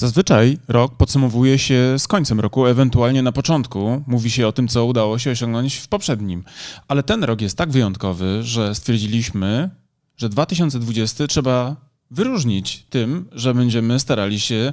[0.00, 4.84] Zazwyczaj rok podsumowuje się z końcem roku, ewentualnie na początku mówi się o tym, co
[4.84, 6.44] udało się osiągnąć w poprzednim.
[6.88, 9.70] Ale ten rok jest tak wyjątkowy, że stwierdziliśmy,
[10.16, 11.76] że 2020 trzeba
[12.10, 14.72] wyróżnić tym, że będziemy starali się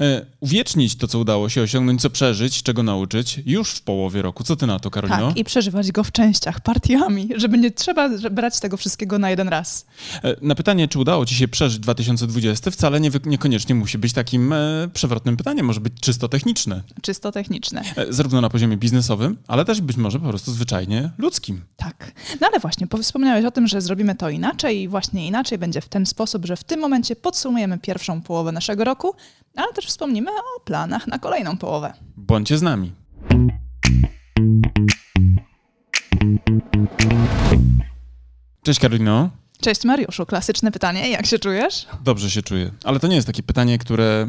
[0.00, 4.44] e, uwiecznić to, co udało się osiągnąć, co przeżyć, czego nauczyć już w połowie roku.
[4.44, 5.28] Co ty na to, Karolino?
[5.28, 9.48] Tak, i przeżywać go w częściach, partiami, żeby nie trzeba brać tego wszystkiego na jeden
[9.48, 9.86] raz.
[10.22, 14.52] E, na pytanie, czy udało ci się przeżyć 2020, wcale nie, niekoniecznie musi być takim
[14.52, 16.82] e, przewrotnym pytaniem, może być czysto techniczne.
[17.02, 17.82] Czysto techniczne.
[18.08, 21.60] Zarówno na poziomie biznesowym, ale też być może po prostu zwyczajnie ludzkim.
[21.76, 22.12] Tak.
[22.40, 25.88] No ale właśnie, wspomniałeś o tym, że zrobimy to inaczej i właśnie inaczej będzie w
[25.88, 29.14] ten sposób, że w tym tym momencie podsumujemy pierwszą połowę naszego roku,
[29.56, 31.92] ale też wspomnimy o planach na kolejną połowę.
[32.16, 32.92] Bądźcie z nami.
[38.62, 39.30] Cześć Karolino.
[39.60, 40.26] Cześć Mariuszu.
[40.26, 41.86] Klasyczne pytanie, jak się czujesz?
[42.04, 44.28] Dobrze się czuję, ale to nie jest takie pytanie, które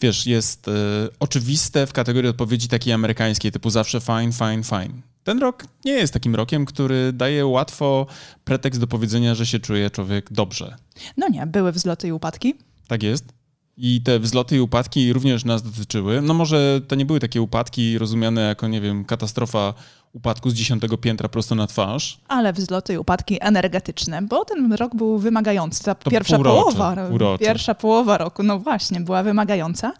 [0.00, 0.72] wiesz, jest y,
[1.20, 5.02] oczywiste w kategorii odpowiedzi takiej amerykańskiej, typu zawsze fine, fine, fine.
[5.24, 8.06] Ten rok nie jest takim rokiem, który daje łatwo
[8.44, 10.76] pretekst do powiedzenia, że się czuje człowiek dobrze.
[11.16, 12.54] No nie, były wzloty i upadki.
[12.88, 13.24] Tak jest.
[13.76, 16.22] I te wzloty i upadki również nas dotyczyły.
[16.22, 19.74] No może to nie były takie upadki rozumiane jako, nie wiem, katastrofa
[20.16, 22.20] upadku z dziesiątego piętra prosto na twarz.
[22.28, 25.84] Ale wzloty i upadki energetyczne, bo ten rok był wymagający.
[25.84, 27.44] Ta to pierwsza połowa, urocze.
[27.44, 29.92] pierwsza połowa roku, no właśnie, była wymagająca,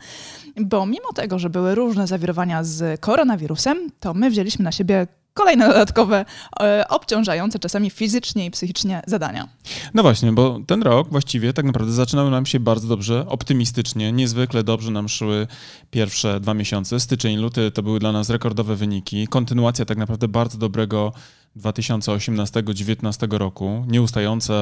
[0.61, 5.06] bo mimo tego, że były różne zawirowania z koronawirusem, to my wzięliśmy na siebie
[5.37, 6.25] kolejne dodatkowe,
[6.61, 9.48] e, obciążające czasami fizycznie i psychicznie zadania.
[9.94, 14.64] No właśnie, bo ten rok właściwie tak naprawdę zaczynał nam się bardzo dobrze, optymistycznie, niezwykle
[14.64, 15.47] dobrze nam szły
[15.91, 17.00] pierwsze dwa miesiące.
[17.00, 19.28] Styczeń, luty to były dla nas rekordowe wyniki.
[19.28, 21.12] Kontynuacja tak naprawdę bardzo dobrego
[21.56, 24.54] 2018-2019 roku, nieustająca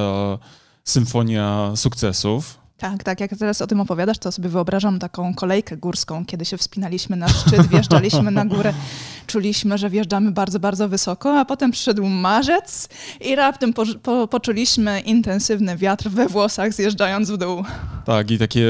[0.83, 2.65] symfonia sukcesów.
[2.77, 3.19] Tak, tak.
[3.19, 7.27] Jak teraz o tym opowiadasz, to sobie wyobrażam taką kolejkę górską, kiedy się wspinaliśmy na
[7.27, 8.73] szczyt, wjeżdżaliśmy na górę,
[9.27, 12.89] czuliśmy, że wjeżdżamy bardzo, bardzo wysoko, a potem przyszedł marzec
[13.21, 17.63] i raptem po, po, poczuliśmy intensywny wiatr we włosach zjeżdżając w dół.
[18.05, 18.65] Tak, i takie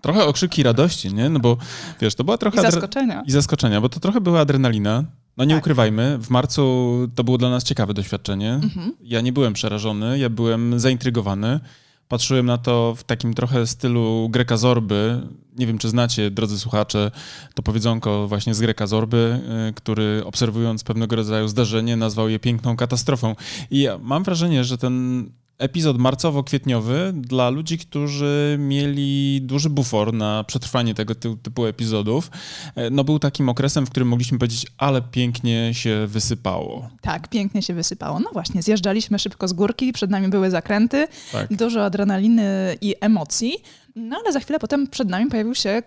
[0.00, 1.28] trochę okrzyki radości, nie?
[1.28, 1.56] No bo
[2.00, 2.58] wiesz, to była trochę...
[2.58, 3.22] I zaskoczenia.
[3.26, 5.04] I zaskoczenia, bo to trochę była adrenalina.
[5.36, 5.62] No nie tak.
[5.62, 8.52] ukrywajmy, w marcu to było dla nas ciekawe doświadczenie.
[8.52, 8.92] Mhm.
[9.02, 11.60] Ja nie byłem przerażony, ja byłem zaintrygowany
[12.08, 15.20] patrzyłem na to w takim trochę stylu Greka Zorby.
[15.56, 17.10] Nie wiem, czy znacie, drodzy słuchacze,
[17.54, 19.40] to powiedzonko właśnie z Greka Zorby,
[19.70, 23.36] y, który obserwując pewnego rodzaju zdarzenie nazwał je piękną katastrofą.
[23.70, 25.26] I ja mam wrażenie, że ten
[25.58, 32.30] epizod marcowo-kwietniowy dla ludzi, którzy mieli duży bufor na przetrwanie tego typu epizodów,
[32.74, 36.88] e, no był takim okresem, w którym mogliśmy powiedzieć, ale pięknie się wysypało.
[37.00, 38.20] Tak, pięknie się wysypało.
[38.20, 41.56] No właśnie, zjeżdżaliśmy szybko z górki, przed nami były zakręty, tak.
[41.56, 43.56] dużo adrenaliny i emocji.
[43.96, 45.82] No ale za chwilę potem przed nami pojawił się,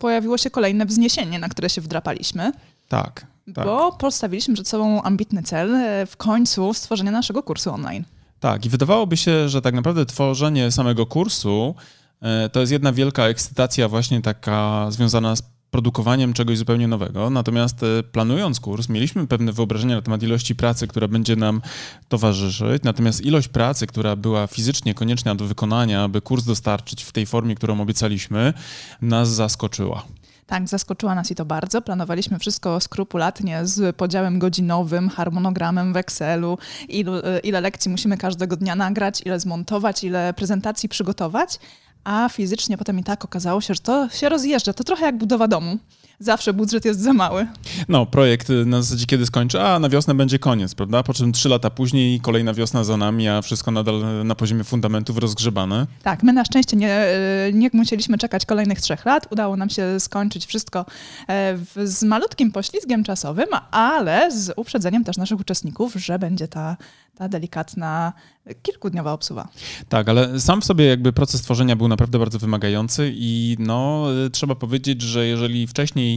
[0.00, 2.52] pojawiło się kolejne wzniesienie, na które się wdrapaliśmy.
[2.88, 3.64] Tak, tak.
[3.64, 8.04] Bo postawiliśmy przed sobą ambitny cel e, w końcu stworzenia naszego kursu online.
[8.40, 11.74] Tak, i wydawałoby się, że tak naprawdę tworzenie samego kursu
[12.22, 17.30] e, to jest jedna wielka ekscytacja właśnie taka związana z produkowaniem czegoś zupełnie nowego.
[17.30, 21.62] Natomiast e, planując kurs, mieliśmy pewne wyobrażenia na temat ilości pracy, która będzie nam
[22.08, 22.82] towarzyszyć.
[22.82, 27.54] Natomiast ilość pracy, która była fizycznie konieczna do wykonania, aby kurs dostarczyć w tej formie,
[27.54, 28.54] którą obiecaliśmy,
[29.02, 30.02] nas zaskoczyła.
[30.48, 31.82] Tak, zaskoczyła nas i to bardzo.
[31.82, 38.74] Planowaliśmy wszystko skrupulatnie z podziałem godzinowym, harmonogramem w Excelu, ile, ile lekcji musimy każdego dnia
[38.76, 41.58] nagrać, ile zmontować, ile prezentacji przygotować,
[42.04, 44.72] a fizycznie potem i tak okazało się, że to się rozjeżdża.
[44.72, 45.78] To trochę jak budowa domu
[46.20, 47.46] zawsze budżet jest za mały.
[47.88, 51.02] No, projekt na zasadzie kiedy skończy, a na wiosnę będzie koniec, prawda?
[51.02, 55.18] Po czym trzy lata później kolejna wiosna za nami, a wszystko nadal na poziomie fundamentów
[55.18, 55.86] rozgrzebane.
[56.02, 57.06] Tak, my na szczęście nie,
[57.52, 59.26] nie musieliśmy czekać kolejnych trzech lat.
[59.32, 60.86] Udało nam się skończyć wszystko
[61.28, 66.76] e, z malutkim poślizgiem czasowym, ale z uprzedzeniem też naszych uczestników, że będzie ta,
[67.14, 68.12] ta delikatna,
[68.62, 69.48] kilkudniowa obsuwa.
[69.88, 74.54] Tak, ale sam w sobie jakby proces tworzenia był naprawdę bardzo wymagający i no, trzeba
[74.54, 76.07] powiedzieć, że jeżeli wcześniej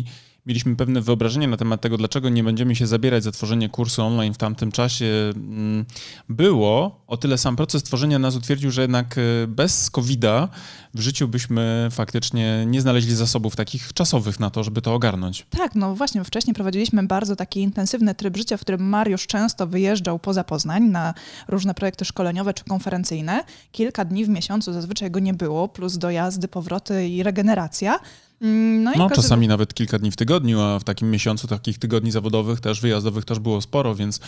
[0.45, 4.33] mieliśmy pewne wyobrażenie na temat tego, dlaczego nie będziemy się zabierać za tworzenie kursu online
[4.33, 5.05] w tamtym czasie
[5.35, 5.85] mm,
[6.29, 10.47] było, o tyle sam proces tworzenia nas utwierdził, że jednak e, bez COVID-a
[10.93, 15.45] w życiu byśmy faktycznie nie znaleźli zasobów takich czasowych na to, żeby to ogarnąć.
[15.49, 20.19] Tak, no właśnie, wcześniej prowadziliśmy bardzo taki intensywny tryb życia, w którym Mariusz często wyjeżdżał
[20.19, 21.13] poza Poznań na
[21.47, 23.43] różne projekty szkoleniowe czy konferencyjne.
[23.71, 27.99] Kilka dni w miesiącu zazwyczaj go nie było, plus dojazdy, powroty i regeneracja.
[28.41, 32.11] Mm, no, no czasami nawet kilka dni w tygodniu, a w takim miesiącu takich tygodni
[32.11, 34.19] zawodowych też, wyjazdowych też było sporo, więc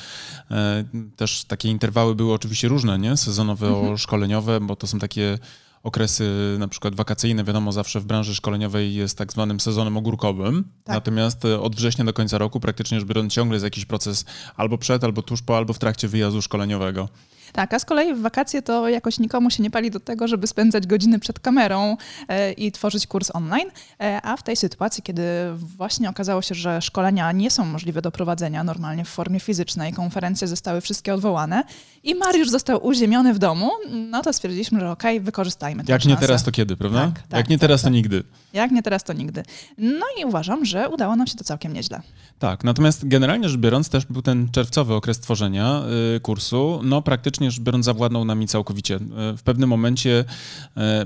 [0.51, 0.83] e,
[1.15, 3.17] też takie interwały były oczywiście różne, nie?
[3.17, 3.97] Sezonowe, mhm.
[3.97, 5.39] szkoleniowe, bo to są takie
[5.83, 10.63] okresy na przykład wakacyjne, wiadomo, zawsze w branży szkoleniowej jest tak zwanym sezonem ogórkowym.
[10.83, 10.95] Tak.
[10.95, 14.25] Natomiast e, od września do końca roku praktycznie rzecz biorąc ciągle jest jakiś proces
[14.55, 17.09] albo przed, albo tuż po, albo w trakcie wyjazdu szkoleniowego.
[17.51, 20.47] Tak, a z kolei w wakacje to jakoś nikomu się nie pali do tego, żeby
[20.47, 21.97] spędzać godziny przed kamerą
[22.27, 23.69] e, i tworzyć kurs online.
[24.01, 25.23] E, a w tej sytuacji, kiedy
[25.55, 30.47] właśnie okazało się, że szkolenia nie są możliwe do prowadzenia normalnie w formie fizycznej, konferencje
[30.47, 31.63] zostały wszystkie odwołane
[32.03, 36.01] i Mariusz został uziemiony w domu, no to stwierdziliśmy, że okej, okay, wykorzystajmy tę Jak
[36.01, 36.15] szansę.
[36.15, 36.99] nie teraz, to kiedy, prawda?
[36.99, 38.23] Tak, tak, Jak nie tak, teraz, tak, to nigdy.
[38.53, 39.43] Jak nie teraz, to nigdy.
[39.77, 42.01] No i uważam, że udało nam się to całkiem nieźle.
[42.39, 45.81] Tak, natomiast generalnie rzecz biorąc też był ten czerwcowy okres tworzenia
[46.15, 46.79] y, kursu.
[46.83, 48.95] No praktycznie rzecz biorąc zawładnął nami całkowicie.
[48.95, 50.25] Y, w pewnym momencie...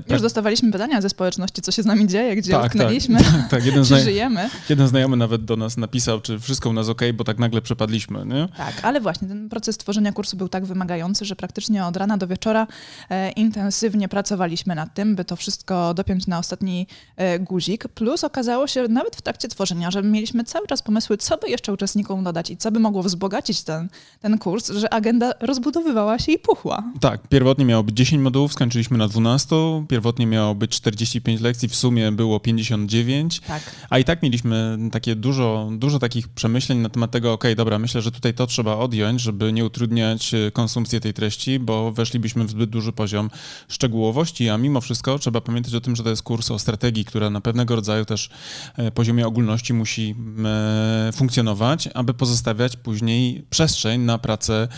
[0.08, 3.50] Y, Już dostawaliśmy pytania ze społeczności, co się z nami dzieje, gdzie tak, utknęliśmy, tak,
[3.50, 4.50] tak, jeden czy żyjemy.
[4.68, 8.26] Jeden znajomy nawet do nas napisał, czy wszystko u nas ok, bo tak nagle przepadliśmy.
[8.26, 8.48] Nie?
[8.56, 12.26] Tak, ale właśnie ten proces tworzenia kursu był tak wymagający, że praktycznie od rana do
[12.26, 12.66] wieczora
[13.10, 16.86] e, intensywnie pracowaliśmy nad tym, by to wszystko dopiąć na ostatni
[17.16, 17.88] e, guzik.
[17.88, 21.72] Plus okazało się nawet w trakcie tworzenia, że mieliśmy cały czas pomysły, co by jeszcze
[21.72, 23.88] uczestnikom dodać i co by mogło wzbogacić ten,
[24.20, 26.82] ten kurs, że agenda rozbudowywała się i puchła.
[27.00, 29.56] Tak, pierwotnie miało być 10 modułów, skończyliśmy na 12,
[29.88, 33.62] pierwotnie miało być 45 lekcji, w sumie było 59, tak.
[33.90, 38.02] a i tak mieliśmy takie dużo, dużo takich przemyśleń na temat tego, ok, dobra, myślę,
[38.02, 42.50] że tutaj to trzeba odjąć, żeby nie utrudniać e, konsumpcji tej treści, bo weszlibyśmy w
[42.50, 43.30] zbyt duży poziom
[43.68, 47.30] szczegółowości, a mimo wszystko trzeba pamiętać o tym, że to jest kurs o strategii, która
[47.30, 48.30] na pewnego rodzaju też
[48.76, 50.14] e, poziomie ogólności musi
[51.08, 54.68] e, funkcjonować, aby pozostawiać później przestrzeń na pracę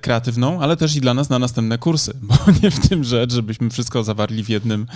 [0.00, 3.70] kreatywną, ale też i dla nas na następne kursy, bo nie w tym rzecz, żebyśmy
[3.70, 4.86] wszystko zawarli w jednym,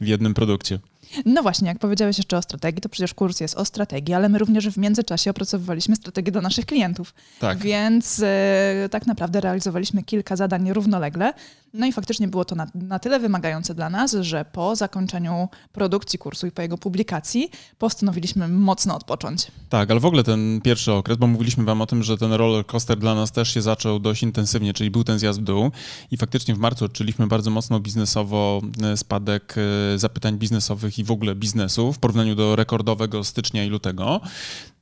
[0.00, 0.78] w jednym produkcie.
[1.24, 4.38] No właśnie, jak powiedziałeś jeszcze o strategii, to przecież kurs jest o strategii, ale my
[4.38, 7.14] również w międzyczasie opracowywaliśmy strategię dla naszych klientów.
[7.40, 7.58] Tak.
[7.58, 11.32] Więc e, tak naprawdę realizowaliśmy kilka zadań równolegle.
[11.74, 16.18] No i faktycznie było to na, na, tyle wymagające dla nas, że po zakończeniu produkcji
[16.18, 19.46] kursu i po jego publikacji postanowiliśmy mocno odpocząć.
[19.68, 22.66] Tak, ale w ogóle ten pierwszy okres, bo mówiliśmy wam o tym, że ten roller
[22.66, 25.70] coaster dla nas też się zaczął dość intensywnie, czyli był ten zjazd w dół
[26.10, 29.54] i faktycznie w marcu odczuliśmy bardzo mocno biznesowo e, spadek
[29.94, 34.20] e, zapytań biznesowych i w ogóle biznesu w porównaniu do rekordowego stycznia i lutego.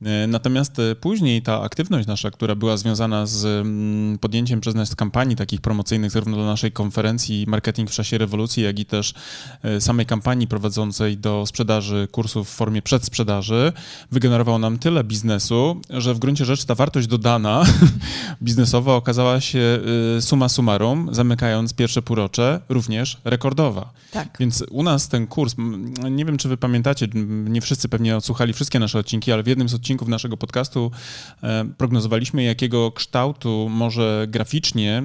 [0.05, 5.35] E, natomiast później ta aktywność nasza, która była związana z mm, podjęciem przez nas kampanii
[5.35, 9.13] takich promocyjnych zarówno dla naszej konferencji Marketing w czasie rewolucji, jak i też
[9.63, 13.73] e, samej kampanii prowadzącej do sprzedaży kursów w formie przedsprzedaży,
[14.11, 17.63] wygenerował nam tyle biznesu, że w gruncie rzeczy ta wartość dodana
[18.41, 19.79] biznesowa okazała się
[20.17, 23.93] e, suma summarum, zamykając pierwsze półrocze, również rekordowa.
[24.11, 24.37] Tak.
[24.39, 25.55] Więc u nas ten kurs,
[26.11, 29.69] nie wiem czy wy pamiętacie, nie wszyscy pewnie odsłuchali wszystkie nasze odcinki, ale w jednym
[29.69, 30.91] z odcinków naszego podcastu
[31.43, 35.03] e, prognozowaliśmy, jakiego kształtu może graficznie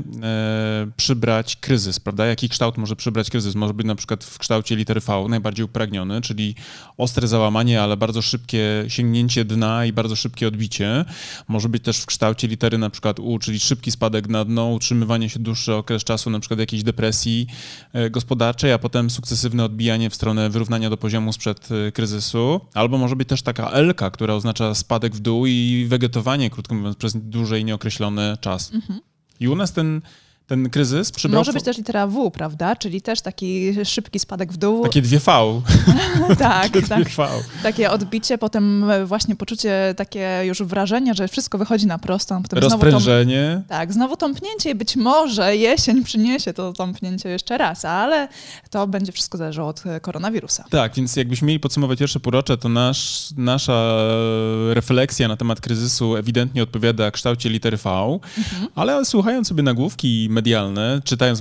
[0.97, 2.27] przybrać kryzys, prawda?
[2.27, 3.55] Jaki kształt może przybrać kryzys?
[3.55, 6.55] Może być na przykład w kształcie litery V najbardziej upragniony, czyli
[6.97, 11.05] ostre załamanie, ale bardzo szybkie sięgnięcie dna i bardzo szybkie odbicie.
[11.49, 15.29] Może być też w kształcie litery na przykład U, czyli szybki spadek na dno, utrzymywanie
[15.29, 17.47] się dłuższy okres czasu, na przykład jakiejś depresji
[17.93, 22.61] e, gospodarczej, a potem sukcesywne odbijanie w stronę wyrównania do poziomu sprzed e, kryzysu.
[22.75, 26.97] Albo może być też taka L, która oznacza spadek w dół i wegetowanie, krótko mówiąc,
[26.97, 28.75] przez dłużej nieokreślony czas.
[28.75, 29.01] Mhm.
[29.41, 30.03] I u nas ten
[30.51, 31.41] ten kryzys przybrał...
[31.41, 32.77] Może być też litera W, prawda?
[32.77, 34.83] Czyli też taki szybki spadek w dół.
[34.83, 35.63] Takie dwie V.
[36.39, 37.09] tak, Takie tak.
[37.09, 37.29] V.
[37.63, 42.43] Takie odbicie, potem właśnie poczucie, takie już wrażenie, że wszystko wychodzi na prostą.
[42.43, 43.51] Potem Rozprężenie.
[43.53, 48.29] Znowu tak, znowu tąpnięcie i być może jesień przyniesie to tąpnięcie jeszcze raz, ale
[48.71, 50.65] to będzie wszystko zależało od koronawirusa.
[50.71, 53.97] Tak, więc jakbyśmy mieli podsumować pierwsze półrocze, to nasz, nasza
[54.71, 57.91] refleksja na temat kryzysu ewidentnie odpowiada kształcie litery V,
[58.39, 58.69] mhm.
[58.75, 61.41] ale słuchając sobie nagłówki medialne, czytając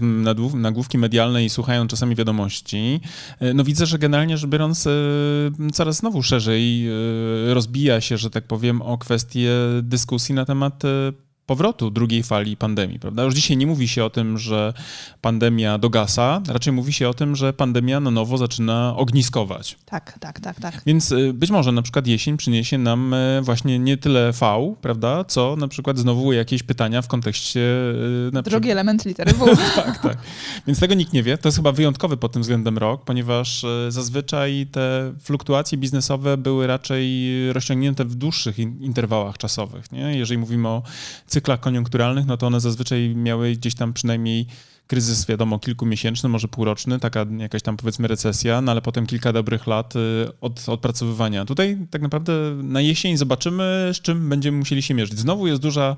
[0.54, 3.02] nagłówki medialne i słuchając czasami wiadomości,
[3.40, 4.92] e, no widzę, że generalnie rzecz biorąc e,
[5.74, 9.52] coraz znowu szerzej e, rozbija się, że tak powiem, o kwestię
[9.84, 10.84] dyskusji na temat
[11.50, 13.24] powrotu drugiej fali pandemii, prawda?
[13.24, 14.74] Już dzisiaj nie mówi się o tym, że
[15.22, 19.78] pandemia dogasa, raczej mówi się o tym, że pandemia na nowo zaczyna ogniskować.
[19.86, 20.82] Tak, tak, tak, tak.
[20.86, 25.24] Więc y, być może na przykład jesień przyniesie nam y, właśnie nie tyle V, prawda,
[25.24, 27.60] co na przykład znowu jakieś pytania w kontekście...
[28.30, 29.46] Y, na Drogi element litery W.
[29.76, 30.18] tak, tak.
[30.68, 31.38] Więc tego nikt nie wie.
[31.38, 37.30] To jest chyba wyjątkowy pod tym względem rok, ponieważ zazwyczaj te fluktuacje biznesowe były raczej
[37.54, 39.92] rozciągnięte w dłuższych interwałach czasowych.
[39.92, 40.18] Nie?
[40.18, 40.82] Jeżeli mówimy o
[41.40, 44.48] cyklach koniunkturalnych, no to one zazwyczaj miały gdzieś tam przynajmniej
[44.90, 49.68] kryzys, wiadomo, kilkumiesięczny, może półroczny, taka jakaś tam powiedzmy recesja, no ale potem kilka dobrych
[49.68, 50.00] lat y,
[50.42, 51.46] od, odpracowywania.
[51.46, 55.20] Tutaj tak naprawdę na jesień zobaczymy, z czym będziemy musieli się mierzyć.
[55.20, 55.96] Znowu jest duża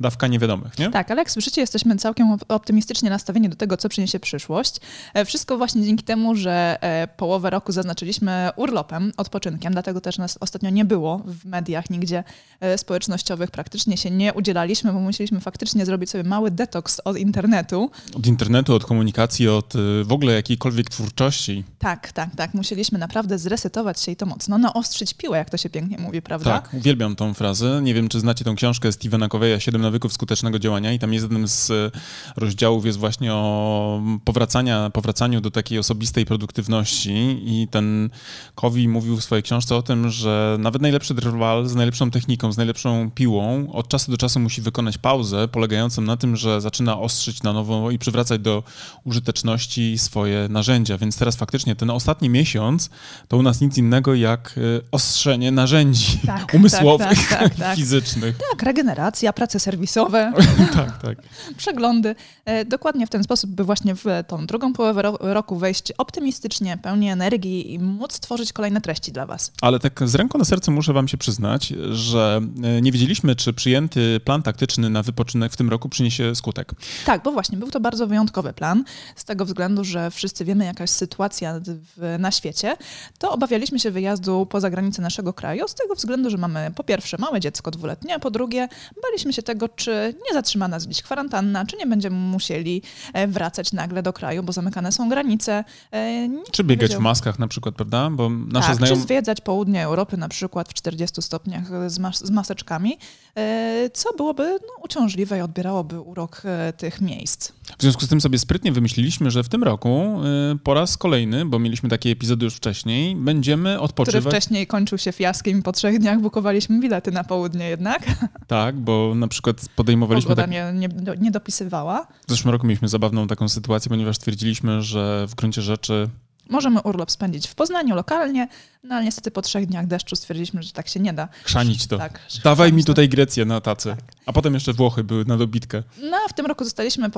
[0.00, 0.90] dawka niewiadomych, nie?
[0.90, 4.76] Tak, ale jak słyszycie, jesteśmy całkiem optymistycznie nastawieni do tego, co przyniesie przyszłość.
[5.14, 10.38] E, wszystko właśnie dzięki temu, że e, połowę roku zaznaczyliśmy urlopem, odpoczynkiem, dlatego też nas
[10.40, 12.24] ostatnio nie było w mediach nigdzie
[12.60, 17.90] e, społecznościowych, praktycznie się nie udzielaliśmy, bo musieliśmy faktycznie zrobić sobie mały detoks od internetu.
[18.14, 21.64] Od internetu, od komunikacji, od y, w ogóle jakiejkolwiek twórczości.
[21.78, 22.54] Tak, tak, tak.
[22.54, 26.50] Musieliśmy naprawdę zresetować się i to mocno naostrzyć piłę, jak to się pięknie mówi, prawda?
[26.50, 27.80] Tak, uwielbiam tą frazę.
[27.82, 31.24] Nie wiem, czy znacie tą książkę Stevena Coveya, Siedem nawyków skutecznego działania i tam jest
[31.24, 31.90] jednym z y,
[32.36, 38.10] rozdziałów jest właśnie o powracania, powracaniu do takiej osobistej produktywności i ten
[38.54, 42.56] Covey mówił w swojej książce o tym, że nawet najlepszy drwal z najlepszą techniką, z
[42.56, 47.42] najlepszą piłą od czasu do czasu musi wykonać pauzę polegającą na tym, że zaczyna ostrzyć
[47.42, 48.62] na nowo i przywracać do
[49.04, 50.98] użyteczności swoje narzędzia.
[50.98, 52.90] Więc teraz faktycznie ten ostatni miesiąc
[53.28, 57.76] to u nas nic innego jak y, ostrzenie narzędzi Tak, umysłowych, tak, tak, tak.
[57.76, 58.36] fizycznych.
[58.50, 60.32] Tak, regeneracja, prace serwisowe,
[60.74, 61.18] tak, tak.
[61.56, 62.14] przeglądy.
[62.44, 66.78] E, Dokładnie w ten sposób, by właśnie w tą drugą połowę ro- roku wejść optymistycznie,
[66.82, 69.52] pełni energii i móc tworzyć kolejne treści dla Was.
[69.60, 72.40] Ale tak z ręką na sercu muszę wam się przyznać, że
[72.78, 76.72] y, nie wiedzieliśmy, czy przyjęty plan taktyczny na wypoczynek w tym roku przyniesie skutek.
[77.06, 78.84] Tak, bo właśnie był to bardzo wyjątkowy plan,
[79.16, 81.60] z tego względu, że wszyscy wiemy, jaka jest sytuacja
[81.96, 82.76] w, na świecie,
[83.18, 87.16] to obawialiśmy się wyjazdu poza granice naszego kraju, z tego względu, że mamy po pierwsze
[87.18, 88.68] małe dziecko dwuletnie, a po drugie
[89.02, 92.82] baliśmy się tego, czy nie zatrzyma nas gdzieś kwarantanna, czy nie będziemy musieli
[93.12, 95.64] e, wracać nagle do kraju, bo zamykane są granice.
[95.90, 98.10] E, nikt Czy biegać w maskach na przykład, prawda?
[98.10, 102.30] Bo nasze tak, czy zwiedzać południe Europy na przykład w 40 stopniach z, mas- z
[102.30, 102.98] maseczkami,
[103.36, 106.42] e, co byłoby no, uciążliwe i odbierałoby urok
[106.76, 107.52] tych miejsc.
[107.78, 110.20] W związku z tym sobie sprytnie wymyśliliśmy, że w tym roku
[110.54, 114.34] y, po raz kolejny, bo mieliśmy takie epizody już wcześniej, będziemy Który odpoczywać.
[114.34, 118.02] wcześniej kończył się fiaskiem i po trzech dniach bukowaliśmy bilety na południe jednak.
[118.46, 120.28] Tak, bo na przykład podejmowaliśmy.
[120.28, 120.50] Pogoda Tak...
[120.50, 120.88] nie, nie,
[121.20, 122.06] nie dopisywała.
[122.26, 126.08] W zeszłym roku mieliśmy zabawną taką sytuację, ponieważ stwierdziliśmy, że w gruncie rzeczy
[126.50, 128.48] Możemy urlop spędzić w Poznaniu lokalnie,
[128.84, 131.28] no ale niestety po trzech dniach deszczu stwierdziliśmy, że tak się nie da.
[131.44, 131.98] chrzanić to.
[131.98, 133.96] Tak, Dawaj mi tutaj Grecję na tacy.
[134.26, 135.82] A potem jeszcze Włochy były na dobitkę.
[136.02, 137.10] No a w tym roku zostaliśmy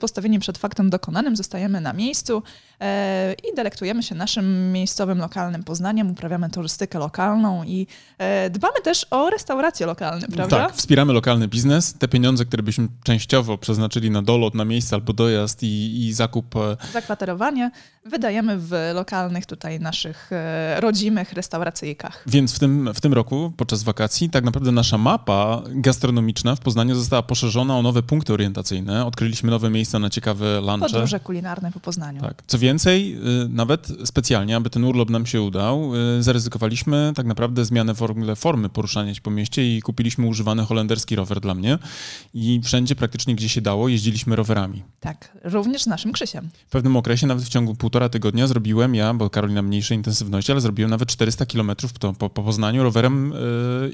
[0.00, 2.42] postawieni przed faktem dokonanym, zostajemy na miejscu
[2.80, 7.86] e, i delektujemy się naszym miejscowym, lokalnym Poznaniem, uprawiamy turystykę lokalną i
[8.18, 10.56] e, dbamy też o restauracje lokalne, prawda?
[10.56, 11.94] Tak, wspieramy lokalny biznes.
[11.94, 16.56] Te pieniądze, które byśmy częściowo przeznaczyli na dolot, na miejsce albo dojazd i, i zakup
[16.56, 17.70] e, Zakwaterowanie
[18.04, 20.80] wydajemy w lokalnych tutaj naszych e,
[21.12, 22.24] rodzimych restauracyjkach.
[22.26, 26.94] Więc w tym, w tym roku, podczas wakacji, tak naprawdę nasza mapa gastronomiczna w Poznaniu
[26.94, 29.06] została poszerzona o nowe punkty orientacyjne.
[29.06, 30.88] Odkryliśmy nowe miejsca na ciekawe lunche.
[30.88, 32.20] Podróże kulinarne po Poznaniu.
[32.20, 32.42] Tak.
[32.46, 37.64] Co więcej, y, nawet specjalnie, aby ten urlop nam się udał, y, zaryzykowaliśmy tak naprawdę
[37.64, 41.78] zmianę w ogóle formy poruszania się po mieście i kupiliśmy używany holenderski rower dla mnie.
[42.34, 44.82] I wszędzie praktycznie, gdzie się dało, jeździliśmy rowerami.
[45.00, 46.48] Tak, również z naszym Krzysiem.
[46.66, 50.60] W pewnym okresie, nawet w ciągu półtora tygodnia zrobiłem ja, bo Karolina mniejszej intensywności, ale
[50.60, 53.36] zrobiłem nawet 400 kilometrów po, po, po Poznaniu rowerem y,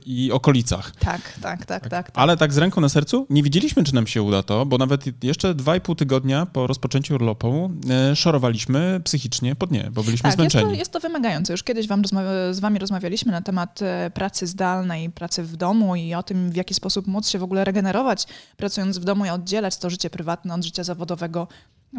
[0.06, 0.92] i okolicach.
[0.96, 1.88] Tak, tak, tak, tak.
[1.88, 2.10] tak.
[2.14, 5.24] Ale tak z ręką na sercu, nie wiedzieliśmy, czy nam się uda to, bo nawet
[5.24, 10.30] jeszcze dwa i pół tygodnia po rozpoczęciu urlopu e, szorowaliśmy psychicznie pod nie, bo byliśmy
[10.30, 10.78] Tak, jest to, zmęczeni.
[10.78, 11.52] jest to wymagające.
[11.52, 12.02] Już kiedyś wam
[12.50, 16.56] z wami rozmawialiśmy na temat e, pracy zdalnej, pracy w domu i o tym, w
[16.56, 20.54] jaki sposób móc się w ogóle regenerować, pracując w domu i oddzielać to życie prywatne
[20.54, 21.48] od życia zawodowego,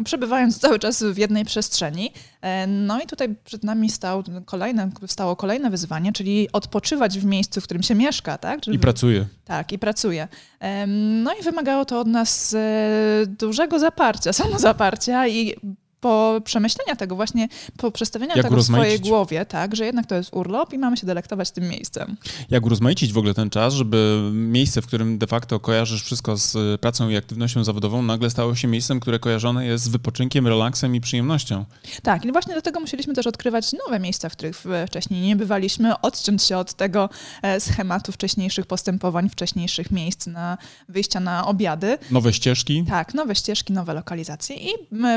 [0.04, 2.12] przebywając cały czas w jednej przestrzeni.
[2.42, 7.60] E, No i tutaj przed nami stał kolejne, stało kolejne wyzwanie, czyli odpoczywać w miejscu,
[7.60, 8.60] w którym się mieszka, tak?
[8.60, 9.26] Czyli I pracuję.
[9.44, 10.28] tak, i pracuje.
[10.60, 15.54] Em, No i wymagało to od nas e, dużego zaparcia, samozaparcia i
[16.00, 20.14] po przemyślenia tego właśnie, po przestawienia Jak tego w swojej głowie, tak, że jednak to
[20.14, 22.16] jest urlop i mamy się delektować tym miejscem.
[22.50, 26.54] Jak urozmaicić w ogóle ten czas, żeby miejsce, w którym de facto kojarzysz wszystko z
[26.54, 30.96] y, pracą i aktywnością zawodową, nagle stało się miejscem, które kojarzone jest z wypoczynkiem, relaksem
[30.96, 31.64] i przyjemnością.
[32.02, 36.00] Tak, i właśnie dlatego musieliśmy też odkrywać nowe miejsca, w których e, wcześniej nie bywaliśmy,
[36.00, 37.08] odciąć się od tego
[37.42, 41.98] e, schematu wcześniejszych postępowań, wcześniejszych miejsc na wyjścia na obiady.
[42.10, 42.84] Nowe ścieżki.
[42.88, 44.68] Tak, nowe ścieżki, nowe lokalizacje i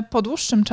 [0.10, 0.73] po dłuższym czasie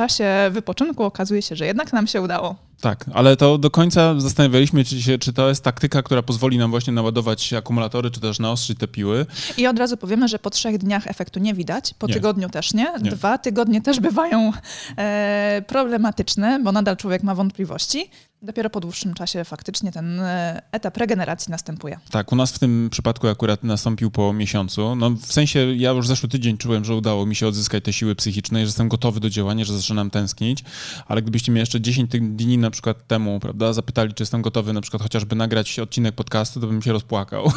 [0.51, 2.55] wypoczynku okazuje się, że jednak nam się udało.
[2.81, 6.93] Tak, ale to do końca zastanawialiśmy się, czy to jest taktyka, która pozwoli nam właśnie
[6.93, 9.25] naładować akumulatory, czy też naostrzyć te piły.
[9.57, 12.13] I od razu powiemy, że po trzech dniach efektu nie widać, po Nie.
[12.13, 12.87] tygodniu też nie.
[13.01, 13.11] Nie.
[13.11, 14.51] Dwa tygodnie też bywają
[14.97, 18.09] e, problematyczne, bo nadal człowiek ma wątpliwości.
[18.43, 21.99] Dopiero po dłuższym czasie faktycznie ten e, etap regeneracji następuje.
[22.11, 24.95] Tak, u nas w tym przypadku akurat nastąpił po miesiącu.
[24.95, 28.15] No, w sensie ja już zeszły tydzień czułem, że udało mi się odzyskać te siły
[28.15, 30.63] psychiczne, że jestem gotowy do działania, że zaczynam tęsknić,
[31.07, 34.81] ale gdybyście mnie jeszcze 10 dni na przykład temu, prawda, zapytali, czy jestem gotowy na
[34.81, 37.51] przykład chociażby nagrać odcinek podcastu, to bym się rozpłakał.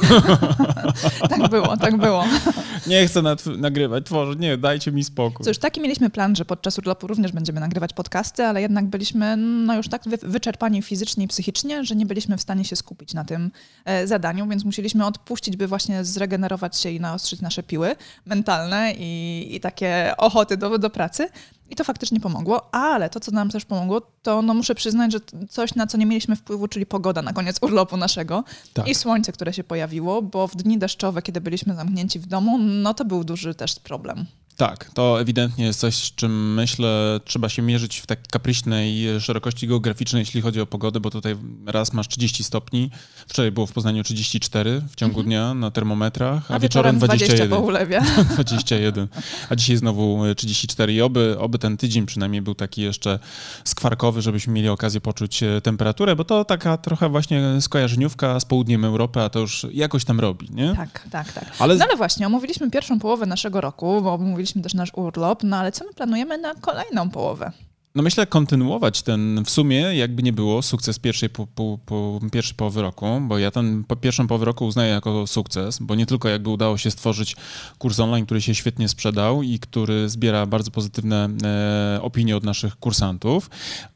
[1.31, 2.25] tak było, tak było.
[2.87, 3.23] Nie chcę
[3.59, 5.47] nagrywać, tworzyć, nie, dajcie mi spokój.
[5.47, 9.77] Cóż, taki mieliśmy plan, że podczas urlopu również będziemy nagrywać podcasty, ale jednak byliśmy no,
[9.77, 13.51] już tak wyczerpani fizycznie i psychicznie, że nie byliśmy w stanie się skupić na tym
[13.85, 19.49] e, zadaniu, więc musieliśmy odpuścić, by właśnie zregenerować się i naostrzyć nasze piły mentalne i,
[19.51, 21.29] i takie ochoty do, do pracy.
[21.71, 25.19] I to faktycznie pomogło, ale to, co nam też pomogło, to no muszę przyznać, że
[25.49, 28.89] coś, na co nie mieliśmy wpływu, czyli pogoda na koniec urlopu naszego tak.
[28.89, 32.95] i słońce, które się pojawiło, bo w dni deszczowe, kiedy byliśmy zamknięci w domu, no
[32.95, 34.27] to był duży też problem.
[34.57, 39.69] Tak, to ewidentnie jest coś, z czym myślę, trzeba się mierzyć w takiej kapryśnej szerokości
[39.69, 42.91] geograficznej, jeśli chodzi o pogodę, bo tutaj raz masz 30 stopni,
[43.27, 45.27] wczoraj było w Poznaniu 34 w ciągu mhm.
[45.27, 47.37] dnia na termometrach, a, a wieczorem 21.
[47.37, 48.01] 20 po ulewie.
[48.31, 49.09] 21,
[49.51, 53.19] a dzisiaj znowu 34 i oby, oby ten tydzień przynajmniej był taki jeszcze
[53.65, 58.85] skwarkowy, żebyśmy mieli okazję poczuć e, temperaturę, bo to taka trochę właśnie skojarzeniówka z południem
[58.85, 60.75] Europy, a to już jakoś tam robi, nie?
[60.77, 61.45] Tak, tak, tak.
[61.59, 65.43] Ale, no ale właśnie, omówiliśmy pierwszą połowę naszego roku, bo omówiliśmy omówiliśmy też nasz urlop,
[65.43, 67.53] no ale co my planujemy na kolejną połowę?
[67.97, 72.55] No myślę kontynuować ten w sumie, jakby nie było, sukces pierwszej, po, po, po pierwszej
[72.55, 76.51] połowy roku, bo ja ten pierwszą połowę roku uznaję jako sukces, bo nie tylko jakby
[76.51, 77.37] udało się stworzyć
[77.79, 82.77] kurs online, który się świetnie sprzedał i który zbiera bardzo pozytywne e, opinie od naszych
[82.77, 83.51] kursantów,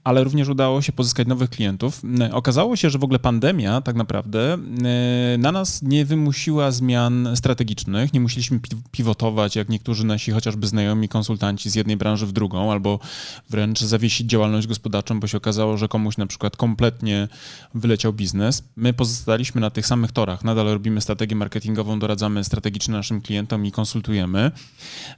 [0.04, 2.02] ale również udało się pozyskać nowych klientów.
[2.20, 7.28] E, okazało się, że w ogóle pandemia tak naprawdę e, na nas nie wymusiła zmian
[7.34, 12.72] strategicznych, nie musieliśmy pivotować jak niektórzy nasi chociażby znajomi konsultanci z jednej branży w drugą,
[12.72, 12.98] albo
[13.50, 17.28] wręcz zawiesić działalność gospodarczą, bo się okazało, że komuś na przykład kompletnie
[17.74, 18.64] wyleciał biznes.
[18.76, 20.44] My pozostaliśmy na tych samych torach.
[20.44, 24.50] Nadal robimy strategię marketingową, doradzamy strategicznie naszym klientom i konsultujemy,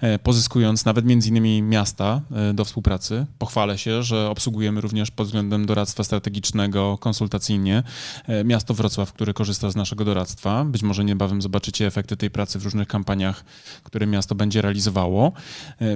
[0.00, 3.26] e, pozyskując nawet między innymi miasta e, do współpracy.
[3.38, 7.82] Pochwalę się, że obsługujemy również pod względem doradztwa strategicznego konsultacyjnie
[8.26, 10.64] e, miasto Wrocław, które korzysta z naszego doradztwa.
[10.64, 13.44] Być może niebawem zobaczycie efekty tej pracy w różnych kampaniach,
[13.82, 15.32] które miasto będzie realizowało.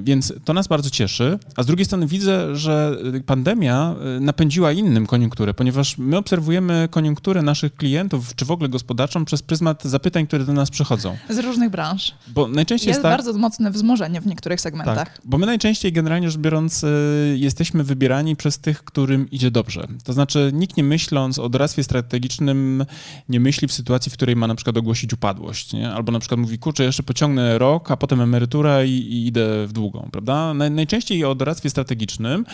[0.02, 1.38] Więc to nas bardzo cieszy.
[1.56, 6.88] A z drugiej strony widzę, że że pandemia y, napędziła innym koniunkturę, ponieważ my obserwujemy
[6.90, 11.16] koniunkturę naszych klientów, czy w ogóle gospodarczą, przez pryzmat zapytań, które do nas przychodzą.
[11.28, 12.14] Z różnych branż.
[12.28, 14.96] Bo najczęściej jest, jest tak, bardzo mocne wzmożenie w niektórych segmentach.
[14.96, 19.86] Tak, bo my najczęściej generalnie rzecz biorąc y, jesteśmy wybierani przez tych, którym idzie dobrze.
[20.04, 22.84] To znaczy nikt nie myśląc o doradztwie strategicznym
[23.28, 25.92] nie myśli w sytuacji, w której ma na przykład ogłosić upadłość, nie?
[25.92, 29.72] albo na przykład mówi, kurczę, jeszcze pociągnę rok, a potem emerytura i, i idę w
[29.72, 30.54] długą, prawda?
[30.54, 32.44] Najczęściej o doradztwie strategicznym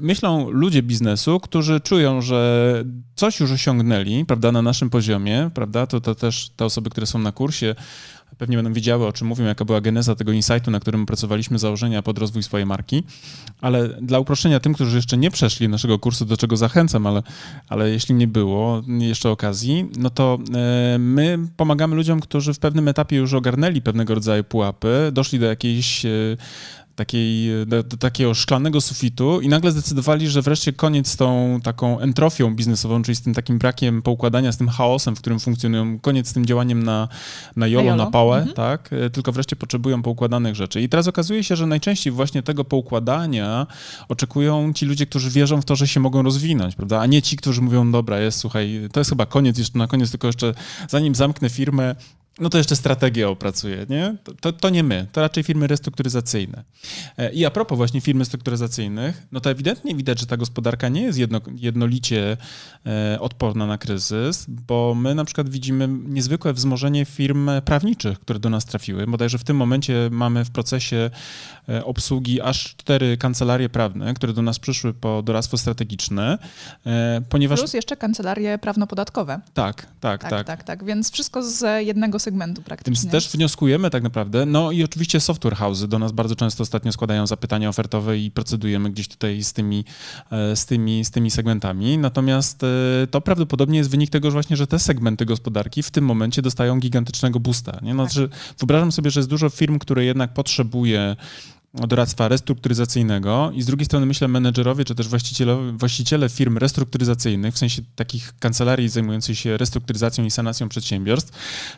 [0.00, 6.00] myślą ludzie biznesu, którzy czują, że coś już osiągnęli, prawda, na naszym poziomie, prawda, to,
[6.00, 7.74] to też te osoby, które są na kursie,
[8.38, 12.02] pewnie będą wiedziały, o czym mówią, jaka była geneza tego insightu, na którym opracowaliśmy założenia
[12.02, 13.02] pod rozwój swojej marki.
[13.60, 17.22] Ale dla uproszczenia tym, którzy jeszcze nie przeszli naszego kursu, do czego zachęcam, ale,
[17.68, 22.88] ale jeśli nie było jeszcze okazji, no to e, my pomagamy ludziom, którzy w pewnym
[22.88, 26.10] etapie już ogarnęli pewnego rodzaju pułapy, doszli do jakiejś e,
[26.96, 32.00] takiej, do, do, takiego szklanego sufitu i nagle zdecydowali, że wreszcie koniec z tą taką
[32.00, 36.28] entrofią biznesową, czyli z tym takim brakiem poukładania, z tym chaosem, w którym funkcjonują, koniec
[36.28, 37.08] z tym działaniem na,
[37.56, 38.56] na jolo, na, na pałę, mhm.
[38.56, 38.90] tak?
[38.92, 40.80] E, tylko wreszcie potrzebują poukładanych rzeczy.
[40.80, 43.66] I teraz okazuje się, że najczęściej właśnie tego poukładania
[44.08, 47.00] oczekują ci ludzie, którzy wierzą w to, że się mogą rozwinąć, prawda?
[47.00, 50.10] A nie ci, którzy mówią, dobra, jest, słuchaj, to jest chyba koniec, jeszcze na koniec,
[50.10, 50.54] tylko jeszcze
[50.88, 51.94] zanim zamknę firmę,
[52.40, 54.16] no to jeszcze strategię opracuje, nie?
[54.24, 56.64] To, to, to, nie my, to raczej firmy restrukturyzacyjne.
[57.18, 61.02] E, I a propos właśnie firm restrukturyzacyjnych, no to ewidentnie widać, że ta gospodarka nie
[61.02, 62.36] jest jedno, jednolicie
[62.86, 68.50] e, odporna na kryzys, bo my na przykład widzimy niezwykłe wzmożenie firm prawniczych, które do
[68.50, 69.06] nas trafiły.
[69.06, 71.10] Bodajże w tym momencie mamy w procesie
[71.68, 76.38] e, obsługi aż cztery kancelarie prawne, które do nas przyszły po doradztwo strategiczne,
[77.28, 77.58] ponieważ...
[77.58, 79.40] Plus jeszcze kancelarie prawno-podatkowe.
[79.54, 80.30] Tak, tak, tak.
[80.30, 80.84] Tak, tak, tak.
[80.84, 83.10] Więc wszystko z jednego segmentu praktycznie.
[83.10, 84.46] Więc też wnioskujemy tak naprawdę.
[84.46, 88.90] No i oczywiście software house'y do nas bardzo często ostatnio składają zapytania ofertowe i procedujemy
[88.90, 89.84] gdzieś tutaj z tymi,
[90.30, 91.98] e, z tymi, z tymi segmentami.
[91.98, 96.04] Natomiast e, to prawdopodobnie jest wynik tego że właśnie, że te segmenty gospodarki w tym
[96.04, 97.78] momencie dostają gigantycznego boosta.
[97.82, 97.94] Nie?
[97.94, 98.12] No, tak.
[98.12, 101.16] Znaczy, wyobrażam sobie, że jest dużo firm, które jednak potrzebuje
[101.74, 107.58] doradztwa restrukturyzacyjnego i z drugiej strony myślę menedżerowie czy też właściciele, właściciele firm restrukturyzacyjnych, w
[107.58, 111.32] sensie takich kancelarii zajmujących się restrukturyzacją i sanacją przedsiębiorstw,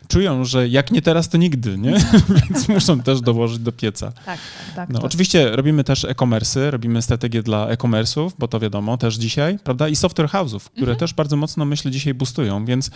[0.07, 1.93] czują, że jak nie teraz, to nigdy, nie?
[2.49, 4.11] Więc muszą też dołożyć do pieca.
[4.11, 4.89] Tak, tak, tak.
[4.89, 9.87] No, oczywiście robimy też e-commerce, robimy strategię dla e-commerce'ów, bo to wiadomo też dzisiaj, prawda?
[9.87, 10.99] I software house'ów, które mhm.
[10.99, 12.91] też bardzo mocno, myślę, dzisiaj boostują, więc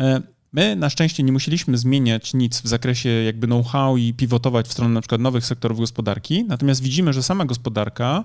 [0.00, 4.72] e, My na szczęście nie musieliśmy zmieniać nic w zakresie jakby know-how i pivotować w
[4.72, 8.24] stronę na przykład nowych sektorów gospodarki, natomiast widzimy, że sama gospodarka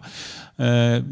[0.60, 1.04] e,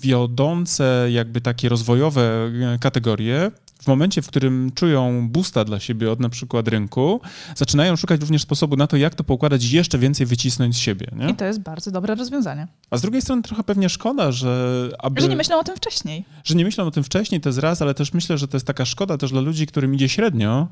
[0.00, 3.50] wiodące jakby takie rozwojowe e, kategorie
[3.84, 7.20] w momencie, w którym czują boosta dla siebie od na przykład rynku,
[7.54, 11.06] zaczynają szukać również sposobu na to, jak to poukładać jeszcze więcej wycisnąć z siebie.
[11.16, 11.30] Nie?
[11.30, 12.68] I to jest bardzo dobre rozwiązanie.
[12.90, 14.88] A z drugiej strony trochę pewnie szkoda, że...
[14.98, 16.24] Aby, że nie myślą o tym wcześniej.
[16.44, 18.66] Że nie myślą o tym wcześniej, to jest raz, ale też myślę, że to jest
[18.66, 20.68] taka szkoda też dla ludzi, którym idzie średnio,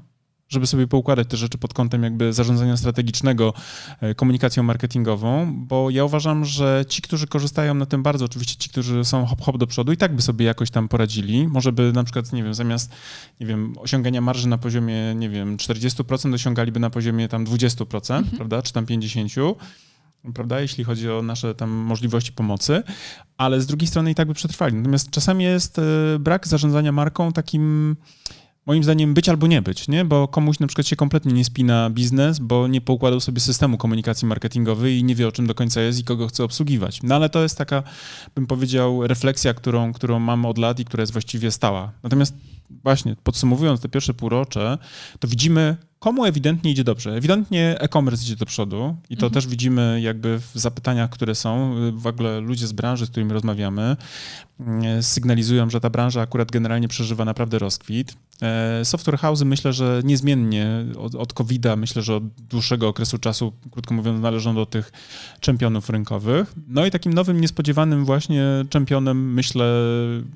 [0.53, 3.55] żeby sobie poukładać te rzeczy pod kątem jakby zarządzania strategicznego,
[4.01, 8.71] e, komunikacją marketingową, bo ja uważam, że ci, którzy korzystają na tym bardzo, oczywiście ci,
[8.71, 11.93] którzy są hop hop do przodu i tak by sobie jakoś tam poradzili, może by
[11.93, 12.93] na przykład, nie wiem, zamiast,
[13.41, 18.37] nie wiem, osiągania marży na poziomie, nie wiem, 40% osiągaliby na poziomie tam 20%, mhm.
[18.37, 19.55] prawda, czy tam 50%,
[20.35, 22.83] prawda, jeśli chodzi o nasze tam możliwości pomocy,
[23.37, 24.75] ale z drugiej strony i tak by przetrwali.
[24.75, 25.83] Natomiast czasami jest e,
[26.21, 27.97] brak zarządzania marką takim
[28.67, 30.05] moim zdaniem być albo nie być, nie?
[30.05, 34.29] bo komuś na przykład się kompletnie nie spina biznes, bo nie poukładał sobie systemu komunikacji
[34.29, 37.03] marketingowej i nie wie o czym do końca jest i kogo chce obsługiwać.
[37.03, 37.83] No ale to jest taka,
[38.35, 41.93] bym powiedział, refleksja, którą, którą mam od lat i która jest właściwie stała.
[42.03, 42.35] Natomiast
[42.83, 44.79] właśnie podsumowując te pierwsze półrocze,
[45.21, 47.17] to widzimy komu ewidentnie idzie dobrze.
[47.17, 49.33] Ewidentnie e-commerce idzie do przodu i to mhm.
[49.33, 51.75] też widzimy jakby w zapytaniach, które są.
[51.93, 53.97] W ogóle ludzie z branży, z którymi rozmawiamy,
[54.61, 58.17] mm, sygnalizują, że ta branża akurat generalnie przeżywa naprawdę rozkwit.
[58.43, 60.67] E, software house myślę, że niezmiennie
[60.99, 64.93] od, od COVID-a, myślę, że od dłuższego okresu czasu, krótko mówiąc, należą do tych
[65.41, 66.55] czempionów rynkowych.
[66.69, 69.65] No i takim nowym, niespodziewanym właśnie czempionem, myślę...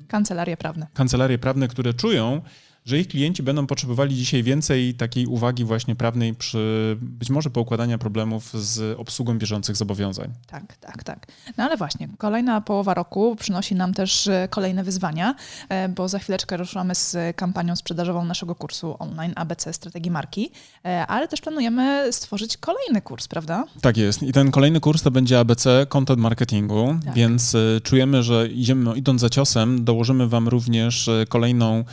[0.07, 0.87] Kancelarie prawne.
[0.93, 2.41] Kancelarie prawne, które czują,
[2.87, 7.97] że ich klienci będą potrzebowali dzisiaj więcej takiej uwagi właśnie prawnej przy być może poukładania
[7.97, 10.33] problemów z obsługą bieżących zobowiązań.
[10.47, 11.27] Tak, tak, tak.
[11.57, 15.35] No ale właśnie, kolejna połowa roku przynosi nam też e, kolejne wyzwania,
[15.69, 20.51] e, bo za chwileczkę ruszamy z kampanią sprzedażową naszego kursu online ABC Strategii Marki,
[20.85, 23.63] e, ale też planujemy stworzyć kolejny kurs, prawda?
[23.81, 24.23] Tak jest.
[24.23, 27.13] I ten kolejny kurs to będzie ABC Content Marketingu, tak.
[27.15, 31.83] więc czujemy, że idziemy, idąc za ciosem, dołożymy Wam również kolejną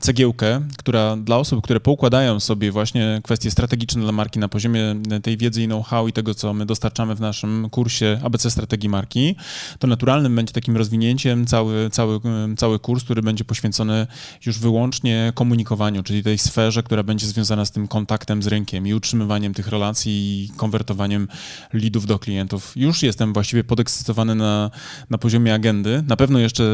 [0.00, 5.36] cegiełkę, która dla osób, które poukładają sobie właśnie kwestie strategiczne dla marki na poziomie tej
[5.36, 9.36] wiedzy i know-how i tego, co my dostarczamy w naszym kursie ABC Strategii Marki,
[9.78, 12.20] to naturalnym będzie takim rozwinięciem cały, cały,
[12.56, 14.06] cały kurs, który będzie poświęcony
[14.46, 18.94] już wyłącznie komunikowaniu, czyli tej sferze, która będzie związana z tym kontaktem z rynkiem i
[18.94, 21.28] utrzymywaniem tych relacji i konwertowaniem
[21.72, 22.72] leadów do klientów.
[22.76, 24.70] Już jestem właściwie podekscytowany na,
[25.10, 26.04] na poziomie agendy.
[26.06, 26.64] Na pewno jeszcze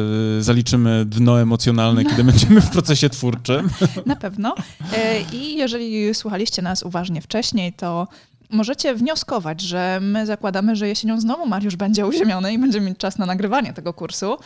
[0.41, 3.71] zaliczymy dno emocjonalne, kiedy będziemy w procesie twórczym.
[4.07, 4.55] Na pewno.
[4.97, 8.09] E, I jeżeli słuchaliście nas uważnie wcześniej, to
[8.51, 13.19] możecie wnioskować, że my zakładamy, że jesienią znowu Mariusz będzie uziemiony i będziemy mieć czas
[13.19, 14.39] na nagrywanie tego kursu,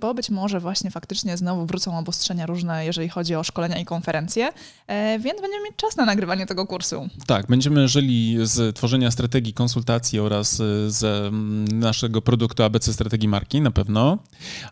[0.00, 4.52] bo być może właśnie faktycznie znowu wrócą obostrzenia różne, jeżeli chodzi o szkolenia i konferencje,
[4.86, 7.08] e, więc będziemy mieć czas na nagrywanie tego kursu.
[7.26, 13.28] Tak, będziemy żyli z tworzenia strategii konsultacji oraz e, z mm, naszego produktu ABC Strategii
[13.28, 14.18] Marki na pewno,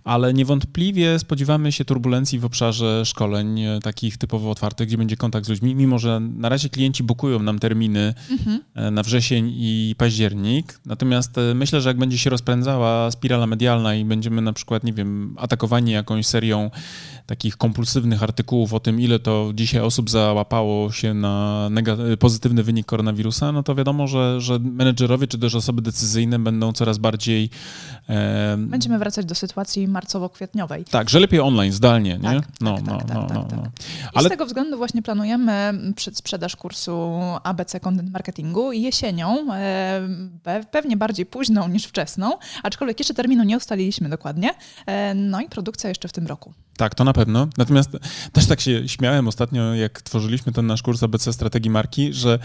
[0.04, 5.46] ale niewątpliwie spodziewamy się turbulencji w obszarze szkoleń e, takich typowo otwartych, gdzie będzie kontakt
[5.46, 8.60] z ludźmi, mimo że na razie klienci bukują nam terminy mhm
[8.92, 10.80] na wrzesień i październik.
[10.86, 15.34] Natomiast myślę, że jak będzie się rozpędzała spirala medialna i będziemy na przykład, nie wiem,
[15.38, 16.70] atakowani jakąś serią
[17.26, 21.70] takich kompulsywnych artykułów o tym, ile to dzisiaj osób załapało się na
[22.18, 26.98] pozytywny wynik koronawirusa, no to wiadomo, że, że menedżerowie czy też osoby decyzyjne będą coraz
[26.98, 27.50] bardziej...
[28.58, 30.84] Będziemy wracać do sytuacji marcowo-kwietniowej.
[30.90, 32.40] Tak, że lepiej online, zdalnie, nie?
[32.40, 33.70] Tak, no, tak, no, tak, no, tak, no, tak, no.
[34.14, 34.26] Ale...
[34.26, 39.46] z tego względu właśnie planujemy przedsprzedaż kursu ABC Content Marketingu jesienią,
[40.70, 44.54] pewnie bardziej późną niż wczesną, aczkolwiek jeszcze terminu nie ustaliliśmy dokładnie.
[44.86, 46.52] E, no i produkcja jeszcze w tym roku.
[46.80, 47.48] Tak, to na pewno.
[47.58, 47.90] Natomiast
[48.32, 52.38] też tak się śmiałem ostatnio, jak tworzyliśmy ten nasz kurs ABC Strategii Marki, że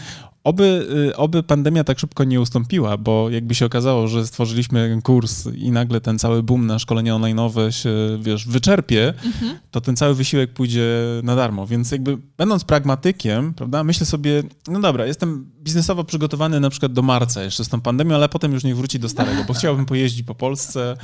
[0.45, 5.45] oby, y, oby pandemia tak szybko nie ustąpiła, bo jakby się okazało, że stworzyliśmy kurs
[5.56, 7.89] i nagle ten cały boom na szkolenia online'owe się,
[8.21, 9.60] wiesz, wyczerpie, mhm.
[9.71, 10.88] to ten cały wysiłek pójdzie
[11.24, 11.67] na darmo.
[11.67, 17.02] Więc jakby będąc pragmatykiem, prawda, myślę sobie, no dobra, jestem biznesowo przygotowany na przykład do
[17.02, 20.24] marca jeszcze z tą pandemią, ale potem już niech wróci do starego, bo chciałbym pojeździć
[20.24, 20.98] po Polsce,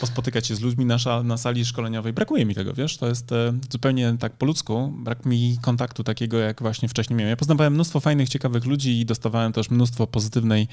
[0.00, 2.12] pospotykać się z ludźmi na, na sali szkoleniowej.
[2.12, 6.38] Brakuje mi tego wiesz, to jest e, zupełnie tak po ludzku, brak mi kontaktu takiego,
[6.38, 7.30] jak właśnie wcześniej miałem.
[7.30, 10.68] Ja poznawałem mnóstwo fajnych, ciekawych ludzi i dostawałem też mnóstwo pozytywnej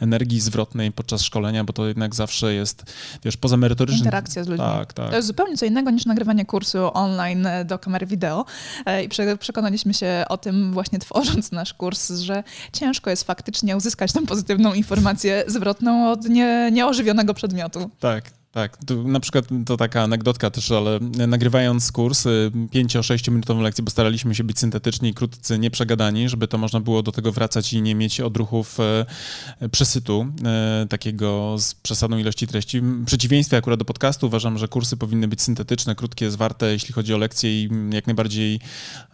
[0.00, 4.04] energii zwrotnej podczas szkolenia, bo to jednak zawsze jest, wiesz, poza merytorycznym...
[4.04, 4.64] Interakcja z ludźmi.
[4.64, 5.10] Tak, tak.
[5.10, 8.44] To jest zupełnie co innego niż nagrywanie kursu online e, do kamery wideo
[8.86, 14.12] e, i przekonaliśmy się o tym właśnie tworząc nasz kurs, że ciężko jest faktycznie uzyskać
[14.12, 17.90] tą pozytywną informację zwrotną od nie, nieożywionego przedmiotu.
[18.00, 23.90] Tak, tak, na przykład to taka anegdotka też, ale nagrywając kurs, 5-6 minutową lekcję, bo
[23.90, 27.94] staraliśmy się być syntetyczni, krótcy, nieprzegadani, żeby to można było do tego wracać i nie
[27.94, 29.06] mieć odruchów e,
[29.68, 32.80] przesytu, e, takiego z przesadą ilości treści.
[32.80, 37.14] W przeciwieństwie akurat do podcastu uważam, że kursy powinny być syntetyczne, krótkie, zwarte, jeśli chodzi
[37.14, 38.60] o lekcje i jak najbardziej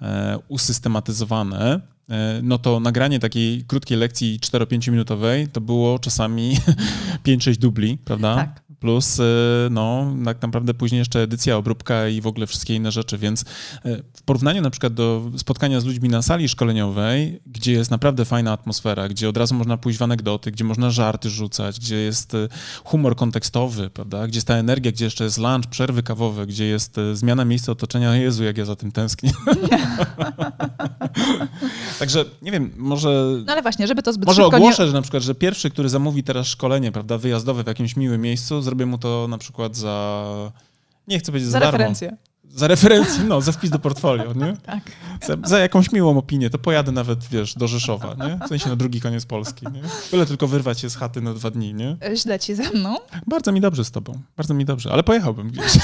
[0.02, 1.80] e, usystematyzowane
[2.42, 6.56] no to nagranie takiej krótkiej lekcji 4-5 minutowej to było czasami
[7.26, 8.34] 5-6 dubli, prawda?
[8.34, 9.22] Tak plus y,
[9.70, 13.44] no, tak naprawdę później jeszcze edycja, obróbka i w ogóle wszystkie inne rzeczy, więc y,
[14.14, 18.52] w porównaniu na przykład do spotkania z ludźmi na sali szkoleniowej, gdzie jest naprawdę fajna
[18.52, 22.48] atmosfera, gdzie od razu można pójść w anegdoty, gdzie można żarty rzucać, gdzie jest y,
[22.84, 26.96] humor kontekstowy, prawda, gdzie jest ta energia, gdzie jeszcze jest lunch, przerwy kawowe, gdzie jest
[27.12, 29.30] zmiana miejsca otoczenia, Jezu, jak ja za tym tęsknię.
[31.98, 33.42] Także, nie wiem, może...
[33.46, 34.88] No ale właśnie, żeby to zbyt Może ogłoszę, nie...
[34.88, 38.62] że na przykład, że pierwszy, który zamówi teraz szkolenie, prawda, wyjazdowe w jakimś miłym miejscu,
[38.68, 40.52] zrobię mu to na przykład za.
[41.08, 42.16] Nie chcę powiedzieć za, za referencję.
[42.50, 44.56] Za referencję, no, za wpis do portfolio, nie?
[44.66, 44.80] Tak.
[45.26, 48.38] Za, za, jakąś miłą opinię, to pojadę nawet, wiesz, do Rzeszowa, nie?
[48.46, 49.82] W sensie na drugi koniec Polski, nie?
[50.10, 51.96] Byle tylko wyrwać się z chaty na dwa dni, nie?
[52.14, 52.96] Źle ci ze mną?
[53.26, 55.72] Bardzo mi dobrze z tobą, bardzo mi dobrze, ale pojechałbym gdzieś.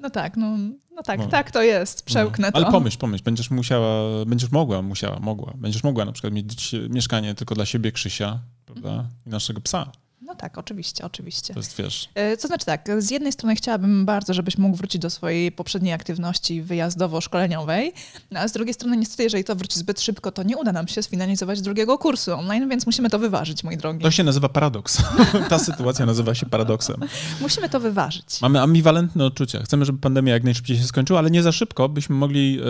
[0.00, 0.56] No tak, no,
[0.96, 1.26] no tak, no.
[1.26, 2.52] tak to jest, przełknę no.
[2.52, 2.58] to.
[2.58, 7.34] Ale pomyśl, pomyśl, będziesz musiała, będziesz mogła, musiała, mogła, będziesz mogła na przykład mieć mieszkanie
[7.34, 8.38] tylko dla siebie, Krzysia,
[8.82, 9.92] prawda, i naszego psa.
[10.28, 11.54] No tak, oczywiście, oczywiście.
[11.54, 12.08] To jest, wiesz...
[12.14, 15.92] E, co znaczy tak, z jednej strony chciałabym bardzo, żebyś mógł wrócić do swojej poprzedniej
[15.92, 17.92] aktywności wyjazdowo-szkoleniowej,
[18.34, 21.02] a z drugiej strony niestety, jeżeli to wróci zbyt szybko, to nie uda nam się
[21.02, 24.02] sfinalizować drugiego kursu online, więc musimy to wyważyć, mój drogi.
[24.02, 25.02] To się nazywa paradoks.
[25.50, 26.96] Ta sytuacja nazywa się paradoksem.
[27.40, 28.40] Musimy to wyważyć.
[28.42, 29.62] Mamy ambiwalentne odczucia.
[29.62, 32.60] Chcemy, żeby pandemia jak najszybciej się skończyła, ale nie za szybko, byśmy mogli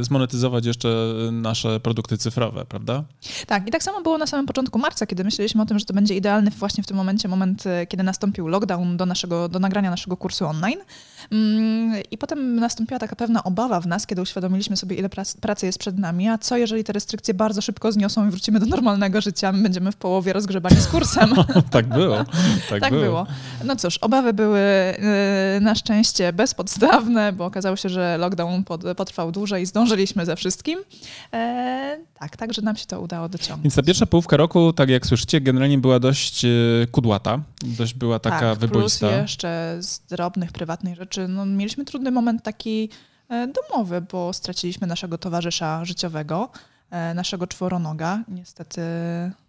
[0.00, 3.04] y, zmonetyzować jeszcze nasze produkty cyfrowe, prawda?
[3.46, 5.94] Tak, i tak samo było na samym początku marca, kiedy myśleliśmy o tym, że to
[5.94, 9.58] będzie idealny właśnie w tym momencie momencie moment, e, kiedy nastąpił lockdown do, naszego, do
[9.58, 10.78] nagrania naszego kursu online.
[11.32, 15.08] Mm, I potem nastąpiła taka pewna obawa w nas, kiedy uświadomiliśmy sobie, ile
[15.40, 18.66] pracy jest przed nami, a co jeżeli te restrykcje bardzo szybko zniosą i wrócimy do
[18.66, 21.34] normalnego życia, my będziemy w połowie rozgrzebani z kursem.
[21.70, 22.16] tak było.
[22.70, 23.04] Tak, tak było.
[23.04, 23.26] było.
[23.64, 28.64] No cóż, obawy były e, na szczęście bezpodstawne, bo okazało się, że lockdown
[28.96, 30.78] potrwał dłużej i zdążyliśmy ze wszystkim.
[31.32, 33.62] E, tak, także nam się to udało dociągnąć.
[33.62, 36.46] Więc ta pierwsza połówka roku, tak jak słyszycie, generalnie była dość
[36.98, 39.08] kudłata, dość była taka tak, wyboista.
[39.08, 41.28] Plus jeszcze z drobnych, prywatnych rzeczy.
[41.28, 42.90] No, mieliśmy trudny moment taki
[43.28, 46.50] e, domowy, bo straciliśmy naszego towarzysza życiowego,
[46.90, 48.80] e, naszego czworonoga, niestety.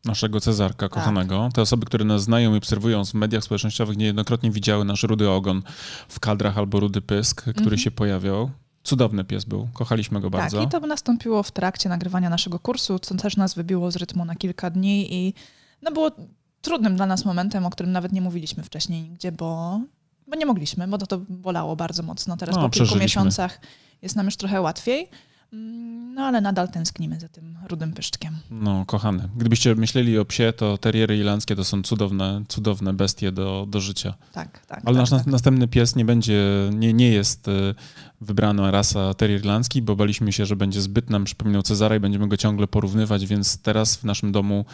[0.06, 0.92] Naszego Cezarka, tak.
[0.92, 1.50] kochanego.
[1.54, 5.62] Te osoby, które nas znają i obserwują w mediach społecznościowych, niejednokrotnie widziały nasz rudy ogon
[6.10, 7.84] w kadrach albo rudy pysk, który mm -hmm.
[7.84, 8.50] się pojawiał.
[8.84, 10.58] Cudowny pies był, kochaliśmy go bardzo.
[10.58, 14.26] Tak, i to nastąpiło w trakcie nagrywania naszego kursu, co też nas wybiło z rytmu
[14.26, 15.34] na kilka dni i
[15.82, 16.12] no było
[16.62, 19.82] trudnym dla nas momentem, o którym nawet nie mówiliśmy wcześniej nigdzie, bo,
[20.28, 22.38] bo nie mogliśmy, bo to, to bolało bardzo mocno.
[22.38, 23.60] Teraz no, po kilku miesiącach
[24.02, 25.10] jest nam już trochę łatwiej.
[25.54, 28.38] Mm, no ale nadal tęsknimy za tym rudym pyszczkiem.
[28.52, 29.30] No, kochany.
[29.38, 34.14] Gdybyście myśleli o psie, to teriery irlandzkie to są cudowne, cudowne bestie do, do życia.
[34.34, 34.82] Tak, tak.
[34.86, 35.26] Ale tak, nasz tak.
[35.28, 37.48] następny pies nie będzie, nie, nie jest
[38.22, 42.28] wybrana rasa terrier irlandzki, bo baliśmy się, że będzie zbyt nam przypominał Cezara i będziemy
[42.28, 44.66] go ciągle porównywać, więc teraz w naszym domu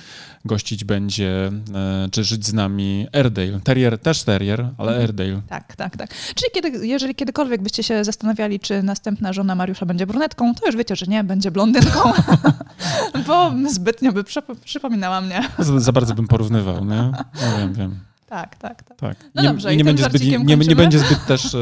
[0.45, 3.60] gościć będzie, e, czy żyć z nami Airedale.
[3.60, 5.01] Terrier, też terrier, ale mhm.
[5.01, 5.41] Airedale.
[5.47, 6.10] Tak, tak, tak.
[6.36, 10.75] Czyli kiedy, jeżeli kiedykolwiek byście się zastanawiali, czy następna żona Mariusza będzie brunetką, to już
[10.75, 12.13] wiecie, że nie, będzie blondynką,
[13.27, 14.23] bo zbytnio by
[14.65, 15.41] przypominała mnie.
[15.60, 17.12] Za, za bardzo bym porównywał, nie?
[17.41, 17.99] No wiem, wiem.
[18.36, 18.98] Tak, tak, tak.
[18.98, 19.17] tak.
[19.36, 21.58] No nie, dobrze, nie, będzie zbyt, nie, nie, będzie zbyt też e,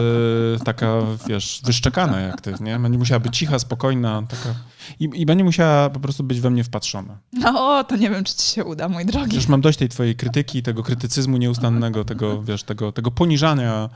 [0.66, 0.88] taka,
[1.28, 2.80] wiesz, wyszczekana jak ty, nie?
[2.80, 4.56] Będzie musiała być cicha, spokojna, taka...
[5.00, 7.18] I, I będzie musiała po prostu być we mnie wpatrzona.
[7.34, 9.36] No, to nie wiem, czy ci się uda, mój drogi.
[9.36, 13.90] Już mam dość tej twojej krytyki, tego krytycyzmu nieustannego, tego, wiesz, tego, tego poniżania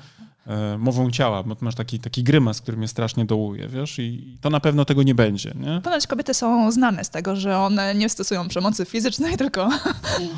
[0.78, 4.60] mową ciała, bo masz taki, taki grymas, który mnie strasznie dołuje, wiesz, i to na
[4.60, 5.82] pewno tego nie będzie, nie?
[5.84, 9.70] Ponoć kobiety są znane z tego, że one nie stosują przemocy fizycznej, tylko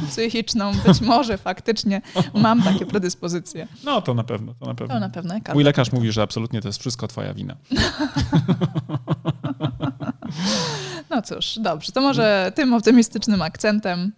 [0.07, 0.71] psychiczną.
[0.85, 2.01] Być może faktycznie
[2.33, 3.67] mam takie predyspozycje.
[3.83, 4.93] No, to na pewno, to na pewno.
[4.93, 5.35] To na pewno.
[5.53, 7.55] Mój lekarz mówi, że absolutnie to jest wszystko twoja wina.
[11.09, 14.11] No cóż, dobrze, to może tym optymistycznym akcentem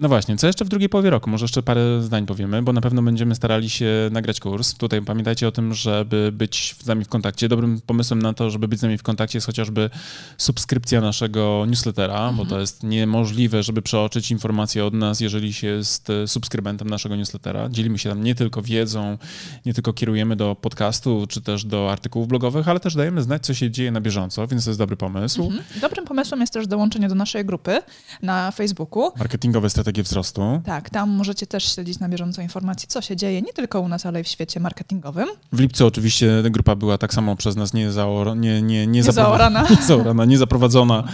[0.00, 1.30] No właśnie, co jeszcze w drugiej połowie roku?
[1.30, 4.74] Może jeszcze parę zdań powiemy, bo na pewno będziemy starali się nagrać kurs.
[4.74, 7.48] Tutaj pamiętajcie o tym, żeby być z nami w kontakcie.
[7.48, 9.90] Dobrym pomysłem na to, żeby być z nami w kontakcie jest chociażby
[10.36, 12.36] subskrypcja naszego newslettera, mhm.
[12.36, 17.16] bo to jest niemożliwe, żeby przeoczyć informacje od nas, jeżeli się jest e, subskrybentem naszego
[17.16, 17.68] newslettera.
[17.68, 19.18] Dzielimy się tam nie tylko wiedzą,
[19.66, 23.54] nie tylko kierujemy do podcastu, czy też do artykułów blogowych, ale też dajemy znać, co
[23.54, 25.42] się dzieje na bieżąco, więc to jest dobry pomysł.
[25.42, 25.64] Mhm.
[25.80, 27.82] Dobrym pomysłem jest też dołączenie do naszej grupy
[28.22, 29.12] na Facebooku.
[29.18, 30.62] Marketingowe strategie wzrostu.
[30.64, 34.06] Tak, tam możecie też śledzić na bieżąco informacji, co się dzieje nie tylko u nas,
[34.06, 35.28] ale i w świecie marketingowym.
[35.52, 39.02] W lipcu oczywiście grupa była tak samo przez nas nie, zaora, nie, nie, nie, nie
[39.02, 39.66] zaorana.
[39.88, 41.04] zaorana, nie zaprowadzona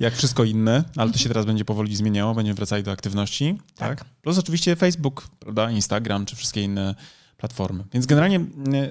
[0.00, 3.58] jak wszystko inne, ale to się teraz będzie powoli zmieniało, będziemy wracali do aktywności.
[3.76, 3.98] Tak.
[3.98, 4.08] tak.
[4.22, 6.94] Plus oczywiście Facebook, prawda, Instagram czy wszystkie inne
[7.36, 7.84] platformy.
[7.92, 8.40] Więc generalnie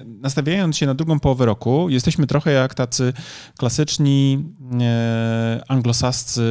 [0.06, 3.12] nastawiając się na drugą połowę roku, jesteśmy trochę jak tacy
[3.58, 4.44] klasyczni
[4.80, 6.42] e, anglosascy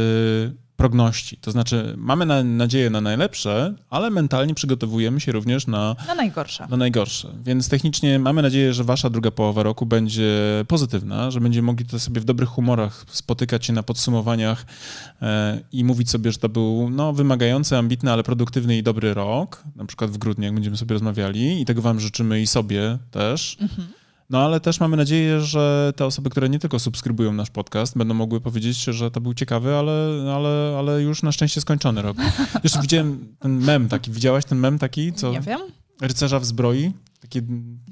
[0.77, 1.38] progności.
[1.38, 6.67] To znaczy, mamy na, nadzieję na najlepsze, ale mentalnie przygotowujemy się również na, na najgorsze.
[6.69, 7.33] Na najgorsze.
[7.43, 10.31] Więc technicznie mamy nadzieję, że wasza druga połowa roku będzie
[10.67, 14.65] pozytywna, że będziemy mogli to sobie w dobrych humorach spotykać się na podsumowaniach
[15.21, 19.63] e, i mówić sobie, że to był no, wymagający, ambitny, ale produktywny i dobry rok.
[19.75, 23.57] Na przykład w grudniu, jak będziemy sobie rozmawiali i tego wam życzymy i sobie też.
[23.61, 23.88] Mhm.
[24.29, 28.13] No ale też mamy nadzieję, że te osoby, które nie tylko subskrybują nasz podcast, będą
[28.13, 32.17] mogły powiedzieć, że to był ciekawy, ale, ale, ale już na szczęście skończony rok.
[32.63, 34.11] Jeszcze widziałem ten mem taki.
[34.11, 35.13] Widziałaś ten mem taki?
[35.13, 35.31] Co?
[35.31, 35.59] Nie wiem.
[36.01, 36.93] Rycerza w zbroi?
[37.21, 37.41] Taki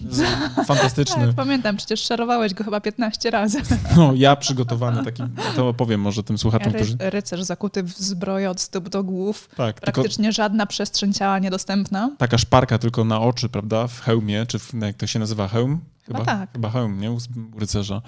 [0.67, 1.27] fantastyczny.
[1.27, 3.61] Tak, pamiętam, przecież szarowałeś go chyba 15 razy.
[3.97, 5.23] No, ja przygotowany taki,
[5.55, 6.97] to opowiem może tym słuchaczom, Ry którzy...
[6.99, 9.49] Rycerz zakuty w zbroję od stóp do głów.
[9.55, 10.35] Tak, Praktycznie tylko...
[10.35, 12.11] żadna przestrzeń ciała niedostępna.
[12.17, 15.79] Taka szparka tylko na oczy, prawda, w hełmie, czy w, jak to się nazywa, hełm?
[16.05, 16.51] Chyba, chyba tak.
[16.53, 17.11] Chyba hełm, nie?
[17.11, 17.17] U
[17.57, 18.01] rycerza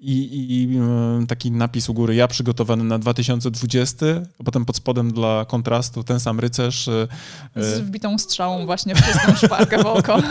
[0.00, 4.06] i, i, e, taki napis u góry, ja przygotowany na 2020,
[4.40, 6.88] a potem pod spodem dla kontrastu ten sam rycerz.
[6.88, 7.08] E,
[7.56, 10.22] Z wbitą strzałą właśnie w czystą szparkę w oko.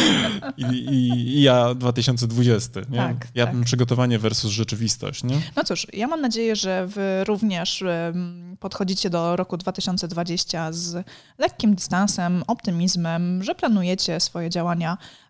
[0.56, 2.98] I, i, I, ja 2020, nie?
[2.98, 3.64] Tak, ja tak.
[3.64, 5.40] przygotowanie versus rzeczywistość, nie?
[5.56, 7.84] No cóż, ja mam nadzieję, że wy również
[8.60, 11.06] podchodzicie do roku 2020 z
[11.38, 14.98] lekkim dystansem, optymizmem, że planujecie swoje działania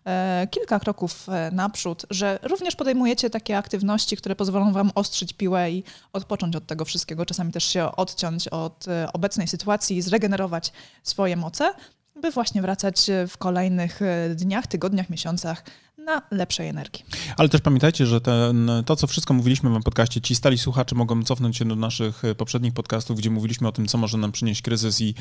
[0.51, 5.83] kilka kroków e, naprzód, że również podejmujecie takie aktywności, które pozwolą Wam ostrzyć piłę i
[6.13, 10.71] odpocząć od tego wszystkiego, czasami też się odciąć od e, obecnej sytuacji i zregenerować
[11.03, 11.73] swoje moce,
[12.21, 13.99] by właśnie wracać w kolejnych
[14.35, 15.63] dniach, tygodniach, miesiącach
[16.05, 17.05] na lepszej energii.
[17.37, 21.23] Ale też pamiętajcie, że ten, to, co wszystko mówiliśmy w podcaście, ci stali słuchacze mogą
[21.23, 24.61] cofnąć się do naszych e, poprzednich podcastów, gdzie mówiliśmy o tym, co może nam przynieść
[24.61, 25.15] kryzys i,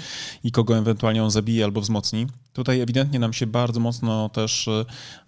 [0.44, 2.26] i kogo ewentualnie on zabije albo wzmocni.
[2.52, 4.68] Tutaj ewidentnie nam się bardzo mocno też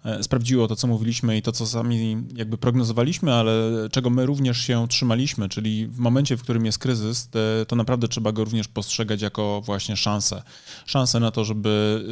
[0.05, 3.53] e, sprawdziło to, co mówiliśmy i to, co sami jakby prognozowaliśmy, ale
[3.91, 7.29] czego my również się trzymaliśmy, czyli w momencie, w którym jest kryzys,
[7.67, 10.43] to, naprawdę trzeba go również postrzegać jako właśnie szansę.
[10.85, 12.03] Szansę na to, żeby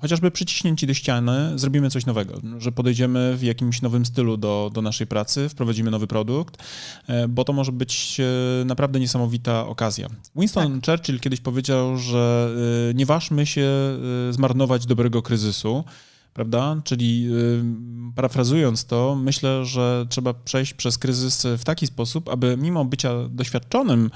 [0.00, 4.70] chociażby przyciśnięci do ściany zrobimy coś nowego, że podejdziemy podejdziemy w jakimś nowym stylu do,
[4.74, 6.62] do naszej pracy, wprowadzimy nowy produkt,
[7.06, 10.08] e, bo to może być e, naprawdę niesamowita okazja.
[10.36, 10.90] Winston tak.
[10.90, 12.50] Churchill kiedyś powiedział, że
[12.90, 13.68] e, nie ważmy się
[14.30, 15.84] zmarnować dobrego kryzysu,
[16.40, 16.76] prawda?
[16.84, 17.28] Czyli
[18.14, 24.10] parafrazując to, myślę, że trzeba przejść przez kryzys w taki sposób, aby mimo bycia doświadczonym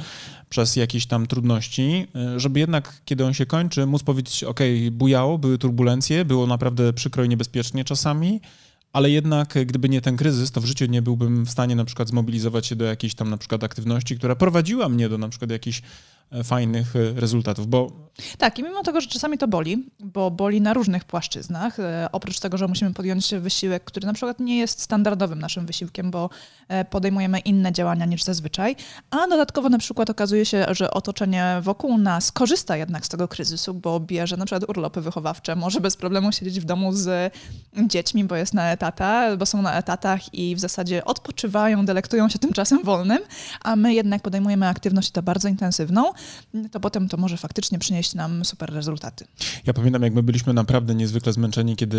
[0.48, 2.06] przez jakieś tam trudności,
[2.36, 4.60] żeby jednak, kiedy on się kończy, móc powiedzieć, ok,
[4.92, 8.40] bujało, były turbulencje, było naprawdę przykro i niebezpiecznie czasami,
[8.92, 12.08] ale jednak gdyby nie ten kryzys, to w życiu nie byłbym w stanie na przykład
[12.08, 15.82] zmobilizować się do jakiejś tam na przykład aktywności, która prowadziła mnie do na przykład jakichś
[16.44, 18.04] fajnych e, rezultatów, bo...
[18.38, 22.40] Tak, i mimo tego, że czasami to boli, bo boli na różnych płaszczyznach, e, oprócz
[22.40, 26.30] tego, że musimy podjąć wysiłek, który na przykład nie jest standardowym naszym wysiłkiem, bo
[26.90, 28.76] podejmujemy inne działania niż zazwyczaj,
[29.10, 33.74] a dodatkowo na przykład okazuje się, że otoczenie wokół nas korzysta jednak z tego kryzysu,
[33.74, 37.34] bo bierze na przykład urlopy wychowawcze, może bez problemu siedzieć w domu z
[37.86, 42.38] dziećmi, bo jest na etatach, bo są na etatach i w zasadzie odpoczywają, delektują się
[42.38, 43.18] tym czasem wolnym,
[43.62, 46.12] a my jednak podejmujemy aktywność to bardzo intensywną,
[46.72, 49.26] to potem to może faktycznie przynieść nam super rezultaty.
[49.66, 51.96] Ja pamiętam, jak my byliśmy naprawdę niezwykle zmęczeni, kiedy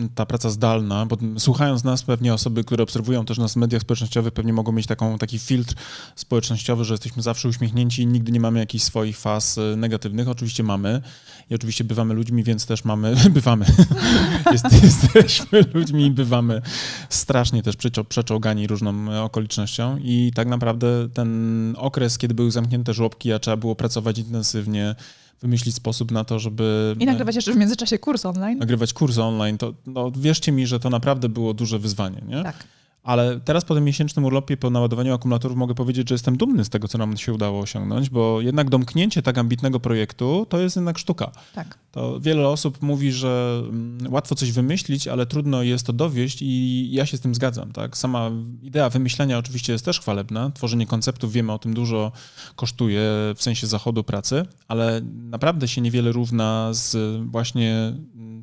[0.00, 3.82] y, ta praca zdalna, bo słuchając nas pewnie osoby, które obserwują też nas w mediach
[3.82, 5.74] społecznościowych, pewnie mogą mieć taką, taki filtr
[6.16, 10.28] społecznościowy, że jesteśmy zawsze uśmiechnięci i nigdy nie mamy jakichś swoich faz y, negatywnych.
[10.28, 11.02] Oczywiście mamy
[11.50, 13.66] i oczywiście bywamy ludźmi, więc też mamy, bywamy,
[14.52, 16.62] Jest, jesteśmy ludźmi i bywamy
[17.08, 17.76] strasznie też
[18.08, 24.18] przeczołgani różną okolicznością i tak naprawdę ten okres, kiedy były zamknięte żłobki, trzeba było pracować
[24.18, 24.94] intensywnie,
[25.40, 26.96] wymyślić sposób na to, żeby...
[27.00, 28.58] I nagrywać jeszcze w międzyczasie kurs online.
[28.58, 32.42] Nagrywać kurs online, to no, wierzcie mi, że to naprawdę było duże wyzwanie, nie?
[32.42, 32.64] Tak
[33.08, 36.68] Ale teraz po tym miesięcznym urlopie, po naładowaniu akumulatorów mogę powiedzieć, że jestem dumny z
[36.68, 40.98] tego, co nam się udało osiągnąć, bo jednak domknięcie tak ambitnego projektu to jest jednak
[40.98, 41.30] sztuka.
[41.54, 41.78] Tak.
[41.92, 46.88] To wiele osób mówi, że mm, łatwo coś wymyślić, ale trudno jest to dowieść i
[46.92, 47.72] ja się z tym zgadzam.
[47.72, 47.96] Tak?
[47.96, 48.30] Sama
[48.62, 50.50] idea wymyślania oczywiście jest też chwalebna.
[50.50, 52.12] Tworzenie konceptów, wiemy o tym dużo
[52.56, 53.00] kosztuje
[53.36, 56.96] w sensie zachodu pracy, ale naprawdę się niewiele równa z
[57.30, 57.94] właśnie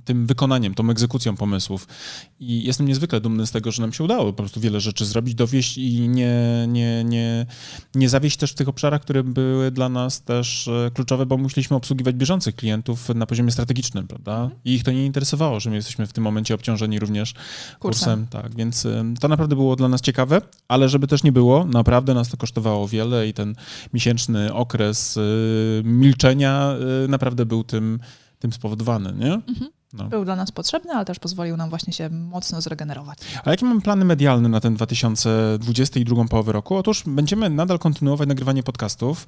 [0.06, 1.88] tym wykonaniem, tą egzekucją pomysłów.
[2.40, 5.36] I jestem niezwykle dumny z tego, że nam się udało po prostu wiele rzeczy zrobić,
[5.36, 7.46] dowieść i nie, nie, nie,
[7.96, 11.78] nie zawieść też w tych obszarach, które były dla nas też e, kluczowe, bo musieliśmy
[11.78, 14.44] obsługiwać bieżących klientów na poziomie strategicznym, prawda?
[14.44, 14.62] Mhm.
[14.66, 17.80] I ich to nie interesowało, że my jesteśmy w tym momencie obciążeni również kursem.
[17.80, 21.66] kursem tak, więc e, to naprawdę było dla nas ciekawe, ale żeby też nie było,
[21.66, 23.56] naprawdę nas to kosztowało wiele i ten
[23.94, 25.22] miesięczny okres e,
[25.84, 26.76] milczenia
[27.08, 28.00] naprawdę był tym,
[28.40, 29.34] tym spowodowany, nie?
[29.34, 29.72] Mhm.
[29.98, 30.10] No.
[30.10, 33.20] Był dla nas potrzebny, ale też pozwolił nam właśnie się mocno zregenerować.
[33.46, 36.76] A jakie mamy plany medialne na ten 2020 i drugą połowę roku?
[36.76, 39.28] Otóż będziemy nadal kontynuować nagrywanie podcastów,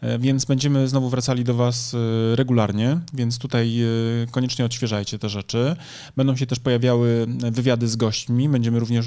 [0.00, 3.86] e, więc będziemy znowu wracali do Was e, regularnie, więc tutaj e,
[4.30, 5.76] koniecznie odświeżajcie te rzeczy.
[6.16, 9.06] Będą się też pojawiały wywiady z gośćmi, będziemy również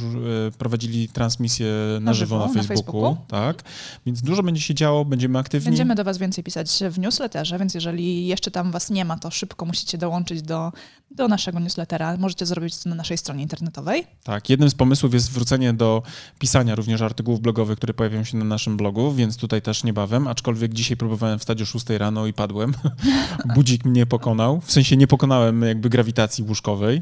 [0.58, 3.18] prowadzili transmisję na, na żywo, na, Facebooku, na Facebooku.
[3.28, 3.64] Tak,
[4.06, 5.66] więc dużo będzie się działo, będziemy aktywni.
[5.66, 9.32] Będziemy do Was więcej pisać w newsletterze, więc jeżeli jeszcze tam Was nie ma, to
[9.32, 10.72] szybko musicie dołączyć do
[11.12, 12.18] do naszego newslettera.
[12.18, 14.08] Możecie zrobić to na naszej stronie internetowej.
[14.24, 16.04] Tak, jednym z pomysłów jest wrócenie do
[16.40, 20.74] pisania również artykułów blogowych, które pojawią się na naszym blogu, więc tutaj też niebawem, aczkolwiek
[20.74, 22.74] dzisiaj próbowałem wstać o 6 rano i padłem.
[23.56, 27.02] Budzik mnie pokonał, w sensie nie pokonałem jakby grawitacji łóżkowej.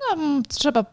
[0.00, 0.84] No, trzeba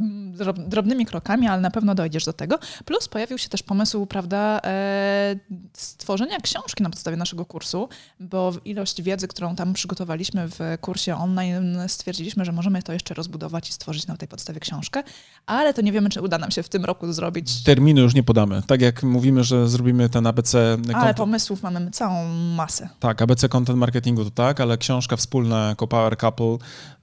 [0.57, 2.59] drobnymi krokami, ale na pewno dojdziesz do tego.
[2.85, 5.35] Plus pojawił się też pomysł, prawda, e,
[5.73, 7.89] stworzenia książki na podstawie naszego kursu,
[8.19, 13.69] bo ilość wiedzy, którą tam przygotowaliśmy w kursie online, stwierdziliśmy, że możemy to jeszcze rozbudować
[13.69, 15.03] i stworzyć na tej podstawie książkę,
[15.45, 17.63] ale to nie wiemy, czy uda nam się w tym roku zrobić.
[17.63, 18.61] Terminu już nie podamy.
[18.67, 20.77] Tak jak mówimy, że zrobimy ten ABC...
[20.93, 22.89] Ale pomysłów mamy całą masę.
[22.99, 26.57] Tak, ABC Content Marketingu to tak, ale książka wspólna jako Power Couple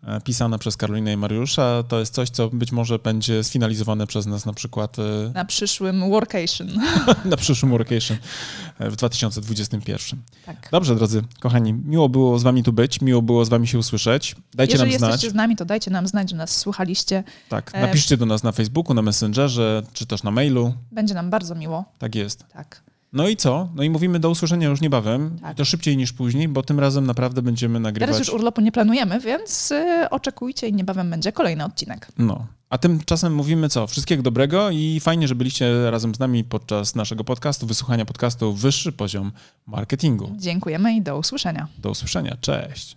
[0.07, 1.83] E, pisane przez Karolinę i Mariusza.
[1.89, 4.99] To jest coś, co być może będzie sfinalizowane przez nas na przykład...
[4.99, 5.03] E,
[5.35, 6.69] na przyszłym workation.
[7.25, 8.17] na przyszłym workation
[8.79, 10.23] e, w 2021.
[10.47, 10.69] Tak.
[10.71, 14.37] Dobrze, drodzy kochani, miło było z wami tu być, miło było z wami się usłyszeć.
[14.55, 15.11] Dajcie Jeżeli nam znać.
[15.11, 17.25] Jeżeli jesteście z nami, to dajcie nam znać, że nas słuchaliście.
[17.49, 20.75] Tak, napiszcie do nas na Facebooku, na Messengerze, czy też na mailu.
[20.93, 21.85] Będzie nam bardzo miło.
[21.99, 22.45] Tak jest.
[22.53, 22.94] Tak.
[23.15, 23.69] No i co?
[23.75, 25.39] No i mówimy do usłyszenia już niebawem.
[25.43, 25.57] Tak.
[25.57, 28.09] To szybciej niż później, bo tym razem naprawdę będziemy nagrywać.
[28.09, 32.09] Teraz już urlopu nie planujemy, więc y, oczekujcie i niebawem będzie kolejny odcinek.
[32.19, 32.47] No.
[32.71, 33.87] A tymczasem mówimy co?
[33.87, 38.93] Wszystkiego dobrego i fajnie, że byliście razem z nami podczas naszego podcastu, wysłuchania podcastu Wyższy
[38.93, 39.33] Poziom
[39.67, 40.33] Marketingu.
[40.37, 41.69] Dziękujemy i do usłyszenia.
[41.79, 42.37] Do usłyszenia.
[42.41, 42.97] Cześć.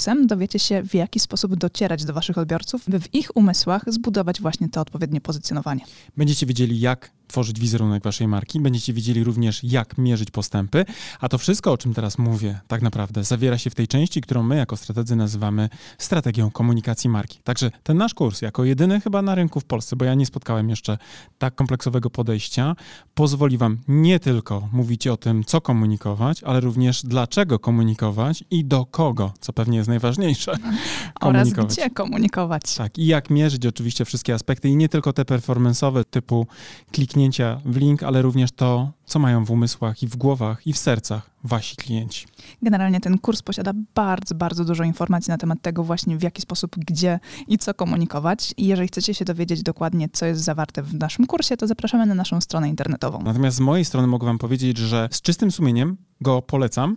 [0.00, 4.40] kursem dowiecie się, w jaki sposób docierać do Waszych odbiorców, by w ich umysłach zbudować
[4.40, 5.84] właśnie to odpowiednie pozycjonowanie.
[6.16, 8.60] Będziecie wiedzieli, jak tworzyć wizerunek waszej marki.
[8.60, 10.84] Będziecie wiedzieli również, jak mierzyć postępy.
[11.20, 14.42] A to wszystko, o czym teraz mówię, tak naprawdę zawiera się w tej części, którą
[14.42, 17.38] my jako strategzy nazywamy strategią komunikacji marki.
[17.44, 20.70] Także ten nasz kurs, jako jedyny chyba na rynku w Polsce, bo ja nie spotkałem
[20.70, 20.98] jeszcze
[21.38, 22.76] tak kompleksowego podejścia,
[23.14, 28.86] pozwoli wam nie tylko mówić o tym, co komunikować, ale również dlaczego komunikować i do
[28.86, 30.52] kogo, co pewnie jest najważniejsze.
[31.20, 32.74] Oraz gdzie komunikować.
[32.74, 36.46] Tak, i jak mierzyć oczywiście wszystkie aspekty i nie tylko te performance'owe typu
[36.92, 40.78] kliknięcia w link, ale również to, co mają w umysłach i w głowach i w
[40.78, 42.26] sercach wasi klienci.
[42.62, 46.76] Generalnie ten kurs posiada bardzo, bardzo dużo informacji na temat tego właśnie w jaki sposób,
[46.76, 48.54] gdzie i co komunikować.
[48.56, 52.14] I jeżeli chcecie się dowiedzieć dokładnie, co jest zawarte w naszym kursie, to zapraszamy na
[52.14, 53.22] naszą stronę internetową.
[53.22, 56.96] Natomiast z mojej strony mogę wam powiedzieć, że z czystym sumieniem go polecam